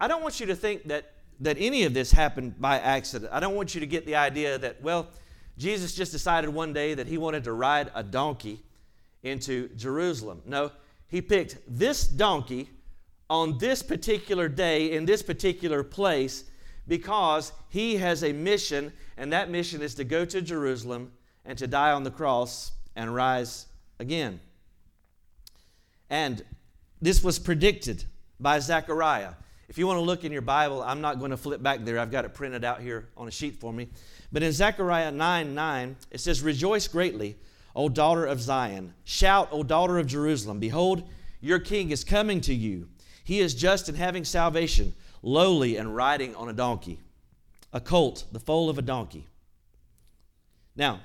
I 0.00 0.08
don't 0.08 0.22
want 0.22 0.40
you 0.40 0.46
to 0.46 0.56
think 0.56 0.84
that, 0.88 1.12
that 1.40 1.56
any 1.58 1.84
of 1.84 1.94
this 1.94 2.10
happened 2.12 2.60
by 2.60 2.78
accident. 2.78 3.30
I 3.32 3.40
don't 3.40 3.54
want 3.54 3.74
you 3.74 3.80
to 3.80 3.86
get 3.86 4.06
the 4.06 4.16
idea 4.16 4.58
that, 4.58 4.82
well, 4.82 5.08
Jesus 5.56 5.94
just 5.94 6.12
decided 6.12 6.50
one 6.50 6.72
day 6.72 6.94
that 6.94 7.06
he 7.06 7.18
wanted 7.18 7.44
to 7.44 7.52
ride 7.52 7.90
a 7.94 8.02
donkey 8.02 8.62
into 9.22 9.68
Jerusalem. 9.76 10.42
No, 10.46 10.72
he 11.08 11.22
picked 11.22 11.58
this 11.68 12.06
donkey 12.06 12.70
on 13.30 13.58
this 13.58 13.82
particular 13.82 14.48
day 14.48 14.92
in 14.92 15.06
this 15.06 15.22
particular 15.22 15.82
place 15.82 16.44
because 16.86 17.52
he 17.68 17.96
has 17.96 18.22
a 18.22 18.32
mission, 18.32 18.92
and 19.16 19.32
that 19.32 19.48
mission 19.48 19.80
is 19.80 19.94
to 19.94 20.04
go 20.04 20.24
to 20.24 20.42
Jerusalem 20.42 21.12
and 21.44 21.56
to 21.58 21.66
die 21.66 21.92
on 21.92 22.02
the 22.02 22.10
cross 22.10 22.72
and 22.96 23.14
rise 23.14 23.66
again. 23.98 24.40
And 26.10 26.44
this 27.00 27.22
was 27.22 27.38
predicted 27.38 28.04
by 28.38 28.58
Zechariah. 28.58 29.32
If 29.68 29.78
you 29.78 29.86
want 29.86 29.98
to 29.98 30.02
look 30.02 30.24
in 30.24 30.32
your 30.32 30.42
Bible, 30.42 30.82
I'm 30.82 31.00
not 31.00 31.18
going 31.18 31.30
to 31.30 31.36
flip 31.36 31.62
back 31.62 31.84
there. 31.84 31.98
I've 31.98 32.10
got 32.10 32.24
it 32.24 32.34
printed 32.34 32.64
out 32.64 32.80
here 32.80 33.08
on 33.16 33.28
a 33.28 33.30
sheet 33.30 33.56
for 33.56 33.72
me. 33.72 33.88
But 34.30 34.42
in 34.42 34.52
Zechariah 34.52 35.10
9 35.10 35.54
9, 35.54 35.96
it 36.10 36.20
says, 36.20 36.42
Rejoice 36.42 36.86
greatly 36.86 37.36
O 37.74 37.88
daughter 37.88 38.24
of 38.24 38.40
Zion. 38.40 38.94
Shout, 39.04 39.48
O 39.50 39.62
daughter 39.62 39.98
of 39.98 40.06
Jerusalem. 40.06 40.60
Behold, 40.60 41.08
your 41.40 41.58
king 41.58 41.90
is 41.90 42.04
coming 42.04 42.40
to 42.42 42.54
you. 42.54 42.88
He 43.24 43.40
is 43.40 43.54
just 43.54 43.88
and 43.88 43.98
having 43.98 44.24
salvation, 44.24 44.94
lowly 45.22 45.76
and 45.76 45.94
riding 45.96 46.34
on 46.36 46.48
a 46.48 46.52
donkey, 46.52 47.00
a 47.72 47.80
colt, 47.80 48.24
the 48.32 48.40
foal 48.40 48.68
of 48.68 48.78
a 48.78 48.82
donkey. 48.82 49.26
Now, 50.76 51.00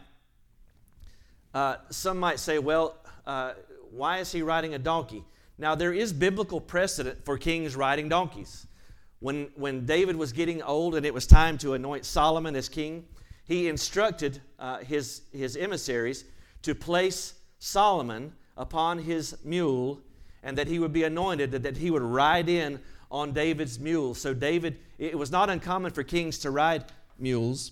uh, 1.53 1.77
some 1.89 2.19
might 2.19 2.39
say, 2.39 2.59
well, 2.59 2.97
uh, 3.25 3.53
why 3.91 4.19
is 4.19 4.31
he 4.31 4.41
riding 4.41 4.73
a 4.73 4.79
donkey? 4.79 5.23
Now, 5.57 5.75
there 5.75 5.93
is 5.93 6.13
biblical 6.13 6.61
precedent 6.61 7.25
for 7.25 7.37
kings 7.37 7.75
riding 7.75 8.07
donkeys. 8.09 8.65
When, 9.19 9.49
when 9.55 9.85
David 9.85 10.15
was 10.15 10.31
getting 10.31 10.61
old 10.63 10.95
and 10.95 11.05
it 11.05 11.13
was 11.13 11.27
time 11.27 11.57
to 11.59 11.73
anoint 11.73 12.05
Solomon 12.05 12.55
as 12.55 12.69
king, 12.69 13.05
he 13.45 13.67
instructed 13.67 14.41
uh, 14.57 14.77
his, 14.77 15.23
his 15.33 15.57
emissaries 15.57 16.23
to 16.61 16.73
place 16.73 17.33
Solomon 17.57 18.33
upon 18.55 18.99
his 18.99 19.35
mule 19.43 19.99
and 20.43 20.57
that 20.57 20.67
he 20.67 20.79
would 20.79 20.93
be 20.93 21.03
anointed, 21.03 21.51
that, 21.51 21.63
that 21.63 21.77
he 21.77 21.91
would 21.91 22.01
ride 22.01 22.47
in 22.47 22.79
on 23.11 23.33
David's 23.33 23.79
mule. 23.79 24.13
So, 24.13 24.33
David, 24.33 24.79
it 24.97 25.17
was 25.17 25.31
not 25.31 25.49
uncommon 25.49 25.91
for 25.91 26.03
kings 26.03 26.37
to 26.39 26.51
ride 26.51 26.85
mules, 27.17 27.71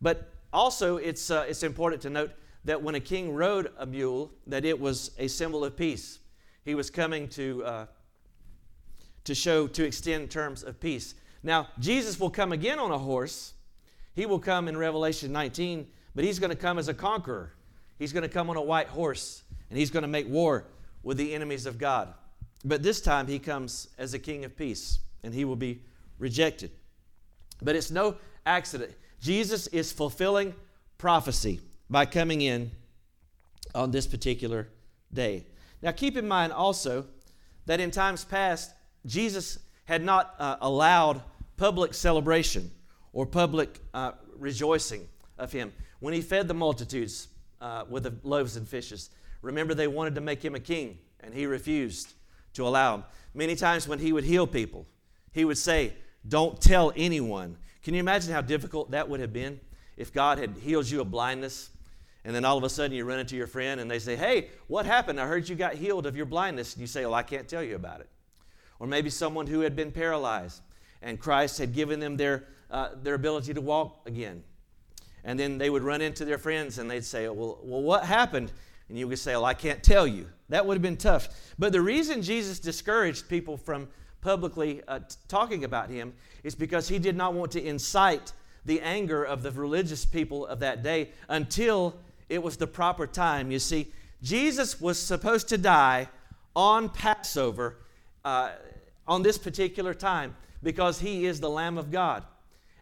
but 0.00 0.32
also 0.52 0.96
it's, 0.96 1.30
uh, 1.30 1.44
it's 1.48 1.62
important 1.62 2.02
to 2.02 2.10
note 2.10 2.32
that 2.64 2.82
when 2.82 2.94
a 2.94 3.00
king 3.00 3.34
rode 3.34 3.70
a 3.78 3.86
mule, 3.86 4.30
that 4.46 4.64
it 4.64 4.78
was 4.78 5.12
a 5.18 5.28
symbol 5.28 5.64
of 5.64 5.76
peace. 5.76 6.18
He 6.64 6.74
was 6.74 6.90
coming 6.90 7.28
to, 7.30 7.64
uh, 7.64 7.86
to 9.24 9.34
show, 9.34 9.66
to 9.68 9.84
extend 9.84 10.30
terms 10.30 10.62
of 10.62 10.80
peace. 10.80 11.14
Now, 11.42 11.68
Jesus 11.78 12.18
will 12.18 12.30
come 12.30 12.52
again 12.52 12.78
on 12.78 12.90
a 12.90 12.98
horse. 12.98 13.54
He 14.14 14.26
will 14.26 14.38
come 14.38 14.68
in 14.68 14.76
Revelation 14.76 15.32
19, 15.32 15.86
but 16.14 16.24
he's 16.24 16.38
going 16.38 16.50
to 16.50 16.56
come 16.56 16.78
as 16.78 16.88
a 16.88 16.94
conqueror. 16.94 17.52
He's 17.98 18.12
going 18.12 18.22
to 18.22 18.28
come 18.28 18.50
on 18.50 18.56
a 18.56 18.62
white 18.62 18.88
horse 18.88 19.42
and 19.70 19.78
he's 19.78 19.90
going 19.90 20.02
to 20.02 20.08
make 20.08 20.28
war 20.28 20.66
with 21.02 21.16
the 21.16 21.34
enemies 21.34 21.66
of 21.66 21.78
God. 21.78 22.12
But 22.64 22.82
this 22.82 23.00
time 23.00 23.26
he 23.26 23.38
comes 23.38 23.88
as 23.98 24.14
a 24.14 24.18
king 24.18 24.44
of 24.44 24.56
peace 24.56 24.98
and 25.22 25.32
he 25.32 25.44
will 25.44 25.56
be 25.56 25.82
rejected. 26.18 26.70
But 27.62 27.76
it's 27.76 27.90
no 27.90 28.16
accident. 28.46 28.92
Jesus 29.20 29.66
is 29.68 29.92
fulfilling 29.92 30.54
prophecy 30.96 31.60
by 31.90 32.06
coming 32.06 32.40
in 32.40 32.70
on 33.74 33.90
this 33.90 34.06
particular 34.06 34.68
day. 35.12 35.46
Now, 35.82 35.92
keep 35.92 36.16
in 36.16 36.26
mind 36.26 36.52
also 36.52 37.06
that 37.66 37.80
in 37.80 37.90
times 37.90 38.24
past, 38.24 38.72
Jesus 39.06 39.58
had 39.84 40.04
not 40.04 40.34
uh, 40.38 40.56
allowed 40.60 41.22
public 41.56 41.94
celebration 41.94 42.70
or 43.12 43.26
public 43.26 43.78
uh, 43.94 44.12
rejoicing 44.36 45.08
of 45.38 45.52
him. 45.52 45.72
When 46.00 46.14
he 46.14 46.20
fed 46.20 46.48
the 46.48 46.54
multitudes, 46.54 47.28
uh, 47.60 47.84
with 47.88 48.04
the 48.04 48.14
loaves 48.22 48.56
and 48.56 48.68
fishes. 48.68 49.10
Remember, 49.42 49.74
they 49.74 49.88
wanted 49.88 50.14
to 50.14 50.20
make 50.20 50.44
him 50.44 50.54
a 50.54 50.60
king, 50.60 50.98
and 51.20 51.34
he 51.34 51.46
refused 51.46 52.14
to 52.54 52.66
allow 52.66 52.96
them. 52.96 53.04
Many 53.34 53.56
times 53.56 53.86
when 53.86 53.98
he 53.98 54.12
would 54.12 54.24
heal 54.24 54.46
people, 54.46 54.86
he 55.32 55.44
would 55.44 55.58
say, 55.58 55.92
Don't 56.26 56.60
tell 56.60 56.92
anyone. 56.96 57.56
Can 57.82 57.94
you 57.94 58.00
imagine 58.00 58.32
how 58.32 58.40
difficult 58.40 58.90
that 58.90 59.08
would 59.08 59.20
have 59.20 59.32
been 59.32 59.60
if 59.96 60.12
God 60.12 60.38
had 60.38 60.56
healed 60.62 60.88
you 60.88 61.00
of 61.00 61.10
blindness? 61.10 61.70
And 62.28 62.34
then 62.34 62.44
all 62.44 62.58
of 62.58 62.64
a 62.64 62.68
sudden 62.68 62.94
you 62.94 63.06
run 63.06 63.20
into 63.20 63.36
your 63.36 63.46
friend 63.46 63.80
and 63.80 63.90
they 63.90 63.98
say, 63.98 64.14
Hey, 64.14 64.48
what 64.66 64.84
happened? 64.84 65.18
I 65.18 65.26
heard 65.26 65.48
you 65.48 65.56
got 65.56 65.76
healed 65.76 66.04
of 66.04 66.14
your 66.14 66.26
blindness. 66.26 66.74
And 66.74 66.82
you 66.82 66.86
say, 66.86 67.06
Well, 67.06 67.14
I 67.14 67.22
can't 67.22 67.48
tell 67.48 67.62
you 67.62 67.74
about 67.74 68.00
it. 68.00 68.08
Or 68.78 68.86
maybe 68.86 69.08
someone 69.08 69.46
who 69.46 69.60
had 69.60 69.74
been 69.74 69.90
paralyzed 69.90 70.60
and 71.00 71.18
Christ 71.18 71.56
had 71.56 71.72
given 71.72 72.00
them 72.00 72.18
their, 72.18 72.44
uh, 72.70 72.90
their 73.02 73.14
ability 73.14 73.54
to 73.54 73.62
walk 73.62 74.02
again. 74.04 74.44
And 75.24 75.40
then 75.40 75.56
they 75.56 75.70
would 75.70 75.82
run 75.82 76.02
into 76.02 76.26
their 76.26 76.36
friends 76.36 76.76
and 76.76 76.90
they'd 76.90 77.02
say, 77.02 77.28
Well, 77.28 77.60
well 77.62 77.80
what 77.80 78.04
happened? 78.04 78.52
And 78.90 78.98
you 78.98 79.08
would 79.08 79.18
say, 79.18 79.32
Well, 79.32 79.46
I 79.46 79.54
can't 79.54 79.82
tell 79.82 80.06
you. 80.06 80.26
That 80.50 80.66
would 80.66 80.74
have 80.74 80.82
been 80.82 80.98
tough. 80.98 81.30
But 81.58 81.72
the 81.72 81.80
reason 81.80 82.20
Jesus 82.20 82.58
discouraged 82.58 83.30
people 83.30 83.56
from 83.56 83.88
publicly 84.20 84.82
uh, 84.86 84.98
t- 84.98 85.16
talking 85.28 85.64
about 85.64 85.88
him 85.88 86.12
is 86.44 86.54
because 86.54 86.88
he 86.88 86.98
did 86.98 87.16
not 87.16 87.32
want 87.32 87.52
to 87.52 87.64
incite 87.66 88.34
the 88.66 88.82
anger 88.82 89.24
of 89.24 89.42
the 89.42 89.50
religious 89.50 90.04
people 90.04 90.46
of 90.46 90.60
that 90.60 90.82
day 90.82 91.08
until 91.30 91.96
it 92.28 92.42
was 92.42 92.56
the 92.56 92.66
proper 92.66 93.06
time. 93.06 93.50
You 93.50 93.58
see, 93.58 93.92
Jesus 94.22 94.80
was 94.80 94.98
supposed 94.98 95.48
to 95.48 95.58
die 95.58 96.08
on 96.54 96.88
Passover 96.88 97.76
uh, 98.24 98.50
on 99.06 99.22
this 99.22 99.38
particular 99.38 99.94
time 99.94 100.34
because 100.62 101.00
he 101.00 101.24
is 101.24 101.40
the 101.40 101.48
Lamb 101.48 101.78
of 101.78 101.90
God. 101.90 102.24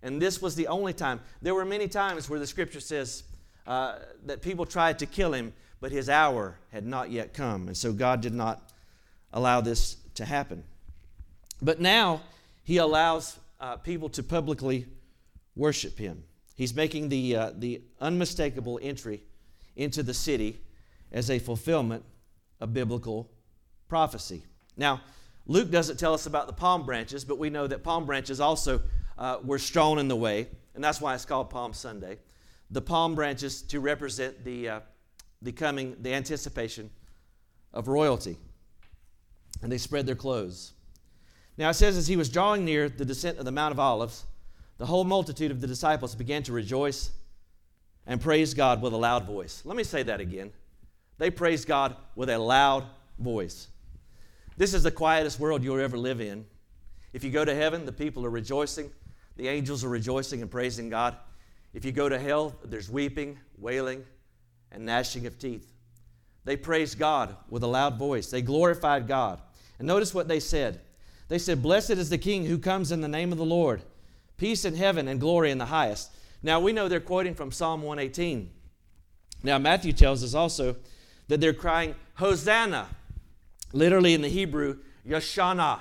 And 0.03 0.21
this 0.21 0.41
was 0.41 0.55
the 0.55 0.69
only 0.69 0.93
time. 0.93 1.21
There 1.43 1.55
were 1.55 1.65
many 1.65 1.88
times 1.88 2.29
where 2.29 2.38
the 2.38 2.47
scripture 2.47 2.81
says 2.81 3.25
uh, 3.67 3.99
that 4.25 4.43
people 4.43 4.65
tried 4.65 4.99
to 5.00 5.07
kill 5.07 5.33
him, 5.33 5.53
but 5.81 5.93
his 5.93 6.09
hour 6.09 6.59
had 6.73 6.87
not 6.87 7.11
yet 7.11 7.35
come. 7.35 7.67
And 7.69 7.76
so 7.76 7.93
God 7.93 8.21
did 8.21 8.35
not 8.35 8.71
allow 9.33 9.61
this 9.61 9.97
to 10.15 10.25
happen. 10.25 10.65
But 11.61 11.81
now 11.81 12.21
he 12.65 12.79
allows 12.79 13.38
uh, 13.61 13.76
people 13.76 14.09
to 14.11 14.23
publicly 14.23 14.87
worship 15.55 15.99
him. 15.99 16.23
He's 16.55 16.75
making 16.75 17.09
the, 17.09 17.37
uh, 17.37 17.50
the 17.55 17.83
unmistakable 18.00 18.79
entry 18.83 19.23
into 19.76 20.02
the 20.02 20.14
city 20.14 20.59
as 21.12 21.30
a 21.30 21.38
fulfillment 21.38 22.04
of 22.61 22.73
biblical 22.73 23.30
prophecy. 23.88 24.42
Now, 24.76 25.02
Luke 25.47 25.71
doesn't 25.71 25.99
tell 25.99 26.14
us 26.14 26.26
about 26.26 26.47
the 26.47 26.52
palm 26.52 26.85
branches, 26.85 27.25
but 27.25 27.38
we 27.38 27.50
know 27.50 27.66
that 27.66 27.85
palm 27.85 28.04
branches 28.04 28.40
also 28.40 28.83
uh, 29.16 29.38
were 29.45 29.59
strewn 29.59 29.99
in 29.99 30.09
the 30.09 30.16
way, 30.16 30.49
and 30.75 30.83
that's 30.83 31.00
why 31.00 31.14
it's 31.14 31.25
called 31.25 31.50
Palm 31.50 31.73
Sunday. 31.73 32.18
The 32.71 32.83
palm 32.83 33.14
branches 33.14 33.62
to 33.62 33.78
represent 33.78 34.45
the, 34.45 34.68
uh, 34.68 34.80
the 35.40 35.52
coming, 35.52 35.97
the 36.00 36.12
anticipation 36.12 36.90
of 37.73 37.87
royalty. 37.87 38.37
And 39.62 39.71
they 39.71 39.78
spread 39.78 40.06
their 40.06 40.16
clothes. 40.16 40.73
Now 41.56 41.71
it 41.71 41.75
says, 41.75 41.97
as 41.97 42.09
he 42.09 42.16
was 42.16 42.28
drawing 42.28 42.64
near 42.64 42.88
the 42.88 43.04
descent 43.04 43.38
of 43.38 43.45
the 43.45 43.52
Mount 43.52 43.73
of 43.73 43.78
Olives, 43.78 44.25
the 44.78 44.87
whole 44.87 45.04
multitude 45.04 45.50
of 45.50 45.61
the 45.61 45.66
disciples 45.66 46.14
began 46.14 46.42
to 46.42 46.52
rejoice 46.52 47.11
and 48.06 48.20
praise 48.20 48.54
God 48.54 48.80
with 48.82 48.92
a 48.92 48.96
loud 48.96 49.25
voice. 49.25 49.62
Let 49.64 49.76
me 49.76 49.84
say 49.84 50.02
that 50.04 50.20
again. 50.20 50.52
They 51.18 51.30
praised 51.30 51.66
God 51.66 51.96
with 52.14 52.30
a 52.30 52.38
loud 52.38 52.84
voice. 53.18 53.68
This 54.56 54.75
is 54.75 54.82
the 54.82 54.90
quietest 54.90 55.40
world 55.40 55.62
you'll 55.62 55.80
ever 55.80 55.98
live 55.98 56.20
in. 56.20 56.46
If 57.12 57.25
you 57.25 57.30
go 57.30 57.44
to 57.44 57.54
heaven, 57.54 57.86
the 57.86 57.92
people 57.92 58.25
are 58.26 58.30
rejoicing, 58.30 58.90
the 59.36 59.48
angels 59.48 59.84
are 59.84 59.88
rejoicing 59.88 60.42
and 60.42 60.50
praising 60.50 60.88
God. 60.88 61.16
If 61.75 61.84
you 61.84 61.92
go 61.92 62.08
to 62.08 62.18
hell, 62.18 62.54
there's 62.64 62.90
weeping, 62.90 63.38
wailing, 63.58 64.04
and 64.72 64.86
gnashing 64.86 65.26
of 65.26 65.38
teeth. 65.38 65.72
They 66.44 66.56
praised 66.56 66.98
God 66.98 67.36
with 67.50 67.62
a 67.62 67.66
loud 67.66 67.98
voice. 67.98 68.30
They 68.30 68.40
glorified 68.40 69.08
God. 69.08 69.40
And 69.78 69.86
notice 69.86 70.14
what 70.14 70.28
they 70.28 70.40
said. 70.40 70.80
They 71.28 71.38
said, 71.38 71.62
Blessed 71.62 71.90
is 71.90 72.08
the 72.08 72.18
King 72.18 72.46
who 72.46 72.58
comes 72.58 72.92
in 72.92 73.00
the 73.00 73.08
name 73.08 73.32
of 73.32 73.38
the 73.38 73.44
Lord. 73.44 73.82
Peace 74.36 74.64
in 74.64 74.76
heaven 74.76 75.08
and 75.08 75.18
glory 75.18 75.50
in 75.50 75.58
the 75.58 75.66
highest. 75.66 76.12
Now 76.43 76.61
we 76.61 76.73
know 76.73 76.88
they're 76.88 77.00
quoting 77.00 77.35
from 77.35 77.50
Psalm 77.50 77.83
118. 77.83 78.50
Now 79.43 79.59
Matthew 79.59 79.93
tells 79.93 80.23
us 80.23 80.35
also 80.35 80.76
that 81.28 81.40
they're 81.40 81.52
crying, 81.52 81.95
Hosanna, 82.14 82.88
literally 83.73 84.14
in 84.14 84.23
the 84.23 84.28
Hebrew, 84.28 84.78
Yashana, 85.07 85.81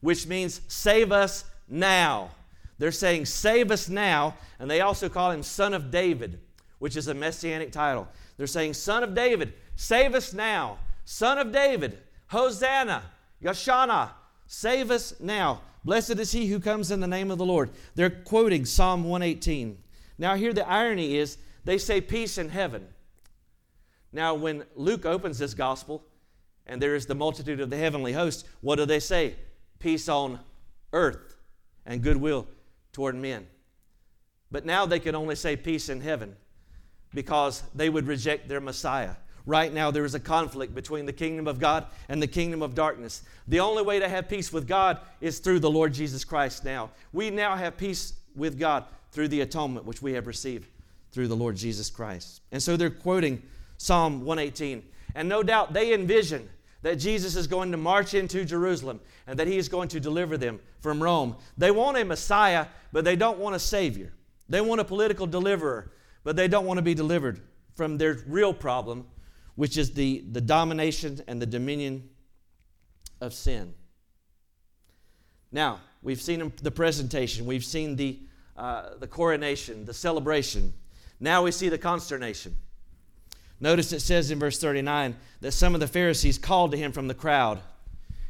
which 0.00 0.26
means 0.26 0.60
save 0.68 1.12
us 1.12 1.44
now. 1.68 2.30
They're 2.78 2.92
saying, 2.92 3.26
Save 3.26 3.70
us 3.70 3.88
now. 3.88 4.36
And 4.58 4.70
they 4.70 4.80
also 4.80 5.08
call 5.08 5.30
him 5.30 5.42
Son 5.42 5.74
of 5.74 5.90
David, 5.90 6.40
which 6.78 6.96
is 6.96 7.08
a 7.08 7.14
messianic 7.14 7.72
title. 7.72 8.08
They're 8.36 8.46
saying, 8.46 8.74
Son 8.74 9.02
of 9.02 9.14
David, 9.14 9.54
save 9.76 10.14
us 10.14 10.32
now. 10.32 10.78
Son 11.04 11.38
of 11.38 11.52
David, 11.52 11.98
Hosanna, 12.28 13.02
Yashana, 13.42 14.10
save 14.46 14.90
us 14.90 15.14
now. 15.20 15.60
Blessed 15.86 16.18
is 16.18 16.32
he 16.32 16.48
who 16.48 16.58
comes 16.58 16.90
in 16.90 16.98
the 16.98 17.06
name 17.06 17.30
of 17.30 17.38
the 17.38 17.46
Lord. 17.46 17.70
They're 17.94 18.10
quoting 18.10 18.64
Psalm 18.64 19.04
118. 19.04 19.78
Now, 20.18 20.34
here 20.34 20.52
the 20.52 20.68
irony 20.68 21.16
is 21.16 21.38
they 21.64 21.78
say 21.78 22.00
peace 22.00 22.38
in 22.38 22.48
heaven. 22.48 22.88
Now, 24.12 24.34
when 24.34 24.64
Luke 24.74 25.06
opens 25.06 25.38
this 25.38 25.54
gospel 25.54 26.02
and 26.66 26.82
there 26.82 26.96
is 26.96 27.06
the 27.06 27.14
multitude 27.14 27.60
of 27.60 27.70
the 27.70 27.76
heavenly 27.76 28.12
host, 28.12 28.48
what 28.62 28.76
do 28.76 28.84
they 28.84 28.98
say? 28.98 29.36
Peace 29.78 30.08
on 30.08 30.40
earth 30.92 31.36
and 31.86 32.02
goodwill 32.02 32.48
toward 32.92 33.14
men. 33.14 33.46
But 34.50 34.66
now 34.66 34.86
they 34.86 34.98
can 34.98 35.14
only 35.14 35.36
say 35.36 35.54
peace 35.54 35.88
in 35.88 36.00
heaven 36.00 36.34
because 37.14 37.62
they 37.76 37.90
would 37.90 38.08
reject 38.08 38.48
their 38.48 38.60
Messiah. 38.60 39.14
Right 39.46 39.72
now, 39.72 39.92
there 39.92 40.04
is 40.04 40.16
a 40.16 40.20
conflict 40.20 40.74
between 40.74 41.06
the 41.06 41.12
kingdom 41.12 41.46
of 41.46 41.60
God 41.60 41.86
and 42.08 42.20
the 42.20 42.26
kingdom 42.26 42.62
of 42.62 42.74
darkness. 42.74 43.22
The 43.46 43.60
only 43.60 43.84
way 43.84 44.00
to 44.00 44.08
have 44.08 44.28
peace 44.28 44.52
with 44.52 44.66
God 44.66 44.98
is 45.20 45.38
through 45.38 45.60
the 45.60 45.70
Lord 45.70 45.94
Jesus 45.94 46.24
Christ 46.24 46.64
now. 46.64 46.90
We 47.12 47.30
now 47.30 47.54
have 47.54 47.76
peace 47.76 48.14
with 48.34 48.58
God 48.58 48.84
through 49.12 49.28
the 49.28 49.42
atonement 49.42 49.86
which 49.86 50.02
we 50.02 50.12
have 50.14 50.26
received 50.26 50.68
through 51.12 51.28
the 51.28 51.36
Lord 51.36 51.56
Jesus 51.56 51.88
Christ. 51.88 52.42
And 52.50 52.62
so 52.62 52.76
they're 52.76 52.90
quoting 52.90 53.40
Psalm 53.78 54.24
118. 54.24 54.82
And 55.14 55.28
no 55.28 55.42
doubt 55.42 55.72
they 55.72 55.94
envision 55.94 56.48
that 56.82 56.96
Jesus 56.96 57.36
is 57.36 57.46
going 57.46 57.70
to 57.70 57.76
march 57.76 58.14
into 58.14 58.44
Jerusalem 58.44 59.00
and 59.26 59.38
that 59.38 59.46
he 59.46 59.56
is 59.56 59.68
going 59.68 59.88
to 59.88 60.00
deliver 60.00 60.36
them 60.36 60.60
from 60.80 61.02
Rome. 61.02 61.36
They 61.56 61.70
want 61.70 61.96
a 61.96 62.04
Messiah, 62.04 62.66
but 62.92 63.04
they 63.04 63.16
don't 63.16 63.38
want 63.38 63.56
a 63.56 63.58
Savior. 63.58 64.12
They 64.48 64.60
want 64.60 64.80
a 64.80 64.84
political 64.84 65.26
deliverer, 65.26 65.92
but 66.22 66.36
they 66.36 66.48
don't 66.48 66.66
want 66.66 66.78
to 66.78 66.82
be 66.82 66.94
delivered 66.94 67.40
from 67.74 67.98
their 67.98 68.18
real 68.26 68.52
problem, 68.52 69.06
which 69.56 69.76
is 69.76 69.92
the, 69.92 70.22
the 70.30 70.40
domination 70.40 71.20
and 71.26 71.42
the 71.42 71.46
dominion 71.46 72.08
of 73.20 73.34
sin. 73.34 73.74
Now, 75.50 75.80
we've 76.02 76.20
seen 76.20 76.52
the 76.62 76.70
presentation, 76.70 77.46
we've 77.46 77.64
seen 77.64 77.96
the, 77.96 78.20
uh, 78.56 78.90
the 79.00 79.06
coronation, 79.06 79.84
the 79.84 79.94
celebration. 79.94 80.72
Now 81.18 81.42
we 81.42 81.50
see 81.50 81.68
the 81.68 81.78
consternation. 81.78 82.54
Notice 83.58 83.92
it 83.92 84.00
says 84.00 84.30
in 84.30 84.38
verse 84.38 84.58
39 84.60 85.16
that 85.40 85.52
some 85.52 85.74
of 85.74 85.80
the 85.80 85.88
Pharisees 85.88 86.36
called 86.36 86.72
to 86.72 86.76
him 86.76 86.92
from 86.92 87.08
the 87.08 87.14
crowd 87.14 87.58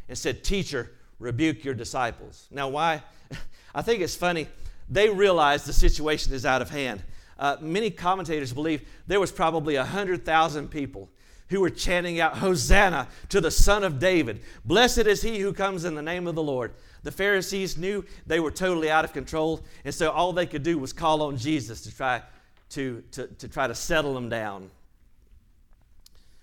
and 0.08 0.16
said, 0.16 0.44
Teacher, 0.44 0.92
rebuke 1.18 1.64
your 1.64 1.74
disciples. 1.74 2.46
Now, 2.50 2.68
why? 2.68 3.02
I 3.74 3.82
think 3.82 4.02
it's 4.02 4.14
funny. 4.14 4.46
They 4.88 5.08
realize 5.08 5.64
the 5.64 5.72
situation 5.72 6.32
is 6.32 6.46
out 6.46 6.62
of 6.62 6.70
hand. 6.70 7.02
Uh, 7.38 7.56
many 7.60 7.90
commentators 7.90 8.52
believe 8.52 8.88
there 9.06 9.18
was 9.18 9.32
probably 9.32 9.76
100,000 9.76 10.68
people 10.70 11.10
who 11.48 11.60
were 11.60 11.70
chanting 11.70 12.20
out, 12.20 12.38
Hosanna 12.38 13.08
to 13.28 13.40
the 13.40 13.50
Son 13.50 13.84
of 13.84 13.98
David. 13.98 14.40
Blessed 14.64 15.06
is 15.06 15.22
he 15.22 15.38
who 15.38 15.52
comes 15.52 15.84
in 15.84 15.94
the 15.94 16.02
name 16.02 16.26
of 16.26 16.34
the 16.34 16.42
Lord. 16.42 16.72
The 17.02 17.12
Pharisees 17.12 17.76
knew 17.76 18.04
they 18.26 18.40
were 18.40 18.50
totally 18.50 18.90
out 18.90 19.04
of 19.04 19.12
control, 19.12 19.64
and 19.84 19.94
so 19.94 20.10
all 20.10 20.32
they 20.32 20.46
could 20.46 20.62
do 20.62 20.78
was 20.78 20.92
call 20.92 21.22
on 21.22 21.36
Jesus 21.36 21.82
to 21.82 21.94
try 21.94 22.22
to, 22.70 23.02
to, 23.12 23.26
to 23.28 23.48
try 23.48 23.68
to 23.68 23.74
settle 23.74 24.14
them 24.14 24.28
down. 24.28 24.70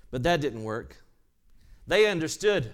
But 0.09 0.23
that 0.23 0.41
didn't 0.41 0.63
work. 0.63 0.95
They 1.85 2.07
understood 2.07 2.71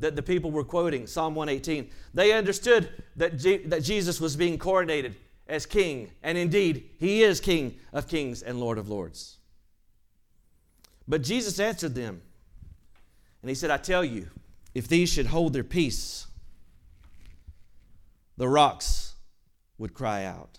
that 0.00 0.16
the 0.16 0.22
people 0.22 0.50
were 0.50 0.64
quoting 0.64 1.06
Psalm 1.06 1.34
118. 1.34 1.90
They 2.12 2.32
understood 2.32 2.90
that, 3.16 3.38
G- 3.38 3.58
that 3.66 3.82
Jesus 3.82 4.20
was 4.20 4.36
being 4.36 4.58
coronated 4.58 5.14
as 5.46 5.66
king, 5.66 6.10
and 6.22 6.36
indeed, 6.36 6.90
he 6.98 7.22
is 7.22 7.40
King 7.40 7.78
of 7.92 8.08
kings 8.08 8.42
and 8.42 8.58
Lord 8.58 8.78
of 8.78 8.88
lords. 8.88 9.38
But 11.06 11.22
Jesus 11.22 11.60
answered 11.60 11.94
them, 11.94 12.22
and 13.42 13.48
he 13.48 13.54
said, 13.54 13.70
I 13.70 13.76
tell 13.76 14.04
you, 14.04 14.28
if 14.74 14.88
these 14.88 15.12
should 15.12 15.26
hold 15.26 15.52
their 15.52 15.64
peace, 15.64 16.26
the 18.36 18.48
rocks 18.48 19.14
would 19.78 19.94
cry 19.94 20.24
out. 20.24 20.58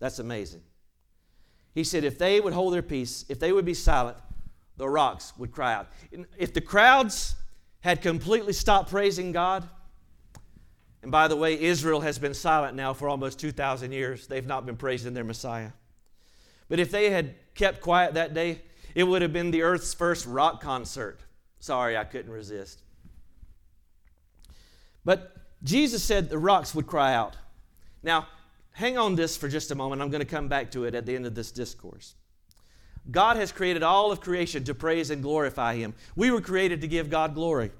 That's 0.00 0.18
amazing. 0.18 0.62
He 1.74 1.84
said, 1.84 2.04
if 2.04 2.18
they 2.18 2.40
would 2.40 2.52
hold 2.52 2.74
their 2.74 2.82
peace, 2.82 3.24
if 3.28 3.38
they 3.38 3.52
would 3.52 3.64
be 3.64 3.74
silent, 3.74 4.18
the 4.76 4.88
rocks 4.88 5.32
would 5.38 5.52
cry 5.52 5.72
out. 5.72 5.88
If 6.36 6.52
the 6.52 6.60
crowds 6.60 7.36
had 7.80 8.02
completely 8.02 8.52
stopped 8.52 8.90
praising 8.90 9.32
God, 9.32 9.68
and 11.02 11.10
by 11.10 11.28
the 11.28 11.36
way, 11.36 11.60
Israel 11.60 12.00
has 12.00 12.18
been 12.18 12.34
silent 12.34 12.76
now 12.76 12.92
for 12.92 13.08
almost 13.08 13.40
2,000 13.40 13.90
years. 13.92 14.26
They've 14.26 14.46
not 14.46 14.66
been 14.66 14.76
praising 14.76 15.14
their 15.14 15.24
Messiah. 15.24 15.70
But 16.68 16.78
if 16.78 16.90
they 16.90 17.10
had 17.10 17.34
kept 17.54 17.80
quiet 17.80 18.14
that 18.14 18.34
day, 18.34 18.62
it 18.94 19.04
would 19.04 19.22
have 19.22 19.32
been 19.32 19.50
the 19.50 19.62
earth's 19.62 19.94
first 19.94 20.26
rock 20.26 20.60
concert. 20.60 21.20
Sorry, 21.60 21.96
I 21.96 22.04
couldn't 22.04 22.32
resist. 22.32 22.82
But 25.04 25.36
Jesus 25.62 26.02
said 26.02 26.28
the 26.28 26.38
rocks 26.38 26.74
would 26.74 26.86
cry 26.86 27.14
out. 27.14 27.36
Now, 28.02 28.26
hang 28.72 28.98
on 28.98 29.14
this 29.14 29.36
for 29.36 29.48
just 29.48 29.70
a 29.70 29.74
moment. 29.74 30.02
I'm 30.02 30.10
going 30.10 30.20
to 30.20 30.26
come 30.26 30.48
back 30.48 30.70
to 30.72 30.84
it 30.84 30.94
at 30.94 31.06
the 31.06 31.14
end 31.14 31.26
of 31.26 31.34
this 31.34 31.52
discourse. 31.52 32.14
God 33.10 33.36
has 33.36 33.50
created 33.50 33.82
all 33.82 34.12
of 34.12 34.20
creation 34.20 34.64
to 34.64 34.74
praise 34.74 35.10
and 35.10 35.22
glorify 35.22 35.76
Him. 35.76 35.94
We 36.14 36.30
were 36.30 36.40
created 36.40 36.80
to 36.82 36.88
give 36.88 37.10
God 37.10 37.34
glory 37.34 37.72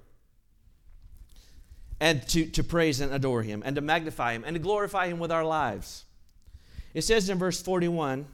and 2.01 2.27
to, 2.29 2.47
to 2.47 2.65
praise 2.65 3.01
and 3.01 3.13
adore 3.13 3.43
Him 3.43 3.63
and 3.65 3.77
to 3.77 3.83
magnify 3.83 4.33
Him 4.33 4.43
and 4.45 4.55
to 4.55 4.61
glorify 4.61 5.07
Him 5.07 5.19
with 5.19 5.31
our 5.31 5.45
lives. 5.45 6.05
It 6.95 7.03
says 7.03 7.29
in 7.29 7.39
verse 7.39 7.63
41 7.63 8.27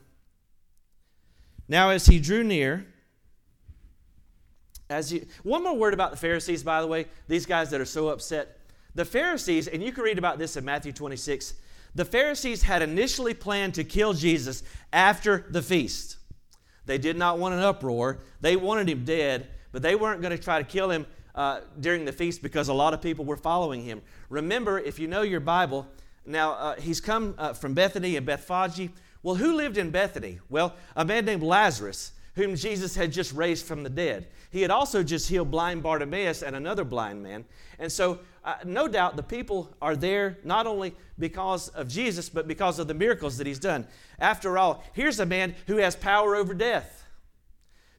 Now, 1.68 1.90
as 1.90 2.07
He 2.07 2.18
drew 2.18 2.42
near, 2.42 2.87
as 4.90 5.14
one 5.42 5.62
more 5.62 5.76
word 5.76 5.94
about 5.94 6.11
the 6.11 6.16
Pharisees, 6.16 6.62
by 6.62 6.81
the 6.81 6.87
way, 6.87 7.07
these 7.26 7.44
guys 7.44 7.70
that 7.70 7.81
are 7.81 7.87
so 7.87 8.09
upset. 8.09 8.59
The 8.94 9.04
Pharisees, 9.04 9.68
and 9.68 9.83
you 9.83 9.92
can 9.92 10.02
read 10.02 10.18
about 10.18 10.38
this 10.38 10.57
in 10.57 10.64
Matthew 10.64 10.92
26, 10.92 11.54
the 11.94 12.04
Pharisees 12.04 12.62
had 12.62 12.83
initially 12.83 13.35
planned 13.35 13.74
to 13.74 13.85
kill 13.85 14.14
Jesus 14.14 14.62
after 14.92 15.46
the 15.50 15.62
feast. 15.62 16.16
They 16.87 16.98
did 16.98 17.18
not 17.18 17.38
want 17.38 17.54
an 17.54 17.61
uproar. 17.61 18.20
They 18.40 18.57
wanted 18.57 18.88
him 18.88 19.04
dead, 19.04 19.48
but 19.72 19.83
they 19.83 19.94
weren't 19.94 20.22
going 20.22 20.37
to 20.37 20.42
try 20.42 20.59
to 20.59 20.64
kill 20.64 20.90
him 20.90 21.07
uh, 21.35 21.61
during 21.78 22.04
the 22.04 22.12
feast 22.12 22.42
because 22.42 22.68
a 22.68 22.74
lot 22.74 22.94
of 22.94 23.02
people 23.02 23.24
were 23.24 23.37
following 23.37 23.83
him. 23.83 24.00
Remember, 24.31 24.78
if 24.78 24.98
you 24.98 25.07
know 25.07 25.22
your 25.22 25.40
Bible, 25.40 25.87
now 26.24 26.52
uh, 26.52 26.74
he's 26.76 27.00
come 27.00 27.35
uh, 27.37 27.52
from 27.52 27.74
Bethany 27.74 28.16
and 28.16 28.24
Bethphage. 28.24 28.90
Well, 29.22 29.35
who 29.35 29.54
lived 29.54 29.78
in 29.78 29.90
Bethany? 29.90 30.40
Well, 30.48 30.74
a 30.94 31.04
man 31.04 31.24
named 31.24 31.42
Lazarus, 31.42 32.12
whom 32.35 32.54
Jesus 32.54 32.94
had 32.94 33.12
just 33.12 33.33
raised 33.33 33.66
from 33.66 33.83
the 33.83 33.90
dead. 33.90 34.28
He 34.50 34.62
had 34.62 34.70
also 34.70 35.02
just 35.02 35.28
healed 35.28 35.50
blind 35.50 35.83
Bartimaeus 35.83 36.42
and 36.42 36.54
another 36.54 36.85
blind 36.85 37.22
man. 37.22 37.44
And 37.78 37.90
so, 37.90 38.20
uh, 38.44 38.54
no 38.64 38.88
doubt, 38.88 39.16
the 39.16 39.22
people 39.22 39.74
are 39.83 39.96
there 39.96 40.38
not 40.44 40.66
only 40.66 40.94
because 41.18 41.68
of 41.70 41.88
Jesus, 41.88 42.28
but 42.28 42.48
because 42.48 42.78
of 42.78 42.87
the 42.87 42.94
miracles 42.94 43.37
that 43.38 43.46
he's 43.46 43.59
done. 43.59 43.87
After 44.18 44.57
all, 44.57 44.85
here's 44.92 45.20
a 45.20 45.26
man 45.26 45.54
who 45.66 45.76
has 45.76 45.96
power 45.96 46.37
over 46.37 46.54
death. 46.54 47.04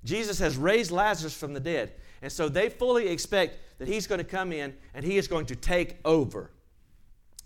Jesus 0.03 0.39
has 0.39 0.57
raised 0.57 0.91
Lazarus 0.91 1.35
from 1.35 1.53
the 1.53 1.59
dead. 1.59 1.91
And 2.21 2.31
so 2.31 2.49
they 2.49 2.69
fully 2.69 3.07
expect 3.09 3.57
that 3.79 3.87
he's 3.87 4.07
going 4.07 4.19
to 4.19 4.25
come 4.25 4.51
in 4.51 4.73
and 4.93 5.05
he 5.05 5.17
is 5.17 5.27
going 5.27 5.45
to 5.47 5.55
take 5.55 5.97
over. 6.05 6.51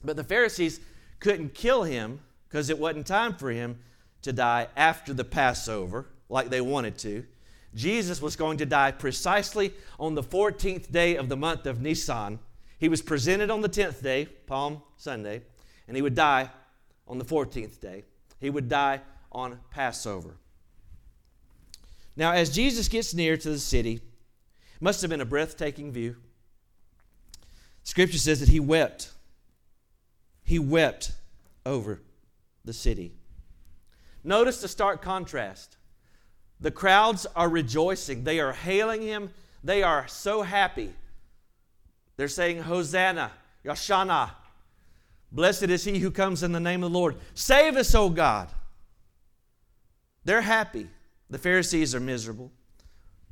But 0.04 0.16
the 0.16 0.24
Pharisees 0.24 0.80
couldn't 1.20 1.54
kill 1.54 1.84
him 1.84 2.20
because 2.54 2.70
it 2.70 2.78
wasn't 2.78 3.08
time 3.08 3.34
for 3.34 3.50
him 3.50 3.80
to 4.22 4.32
die 4.32 4.68
after 4.78 5.12
the 5.12 5.24
Passover 5.24 6.06
like 6.30 6.50
they 6.50 6.62
wanted 6.62 6.96
to. 7.00 7.26
Jesus 7.74 8.22
was 8.22 8.36
going 8.36 8.60
to 8.60 8.66
die 8.68 8.92
precisely 8.92 9.74
on 10.00 10.14
the 10.14 10.22
14th 10.22 10.92
day 10.92 11.16
of 11.16 11.30
the 11.30 11.36
month 11.36 11.66
of 11.66 11.82
Nisan. 11.82 12.38
He 12.78 12.90
was 12.90 13.02
presented 13.02 13.50
on 13.50 13.62
the 13.62 13.70
10th 13.70 14.04
day, 14.04 14.26
Palm 14.46 14.84
Sunday, 14.98 15.42
and 15.88 15.98
he 15.98 16.04
would 16.04 16.14
die 16.14 16.52
on 17.08 17.18
the 17.18 17.26
14th 17.26 17.80
day. 17.80 18.04
He 18.40 18.52
would 18.52 18.70
die 18.70 19.02
on 19.32 19.60
Passover. 19.72 20.36
Now, 22.16 22.34
as 22.34 22.52
Jesus 22.52 22.88
gets 22.88 23.16
near 23.16 23.36
to 23.36 23.50
the 23.50 23.58
city, 23.58 24.00
must 24.80 25.02
have 25.02 25.10
been 25.10 25.22
a 25.22 25.26
breathtaking 25.26 25.92
view. 25.92 26.18
Scripture 27.82 28.20
says 28.20 28.42
that 28.42 28.50
he 28.50 28.60
wept. 28.60 29.10
He 30.44 30.60
wept 30.60 31.14
over 31.66 32.04
the 32.66 32.74
city. 32.74 33.14
Notice 34.24 34.62
the 34.62 34.68
stark 34.68 35.02
contrast. 35.02 35.78
The 36.60 36.72
crowds 36.72 37.26
are 37.36 37.50
rejoicing, 37.50 38.24
they 38.24 38.40
are 38.40 38.54
hailing 38.54 39.02
him, 39.02 39.32
they 39.64 39.84
are 39.84 40.08
so 40.08 40.44
happy. 40.44 40.94
They're 42.16 42.28
saying, 42.28 42.64
Hosanna, 42.64 43.32
Yashana. 43.66 44.32
Blessed 45.32 45.64
is 45.64 45.84
he 45.84 46.00
who 46.00 46.12
comes 46.12 46.44
in 46.44 46.52
the 46.52 46.60
name 46.60 46.84
of 46.84 46.92
the 46.92 46.98
Lord. 46.98 47.16
Save 47.34 47.76
us, 47.76 47.96
O 47.96 48.10
God. 48.10 48.50
They're 50.24 50.42
happy. 50.42 50.88
The 51.30 51.40
Pharisees 51.40 51.96
are 51.96 52.00
miserable, 52.00 52.52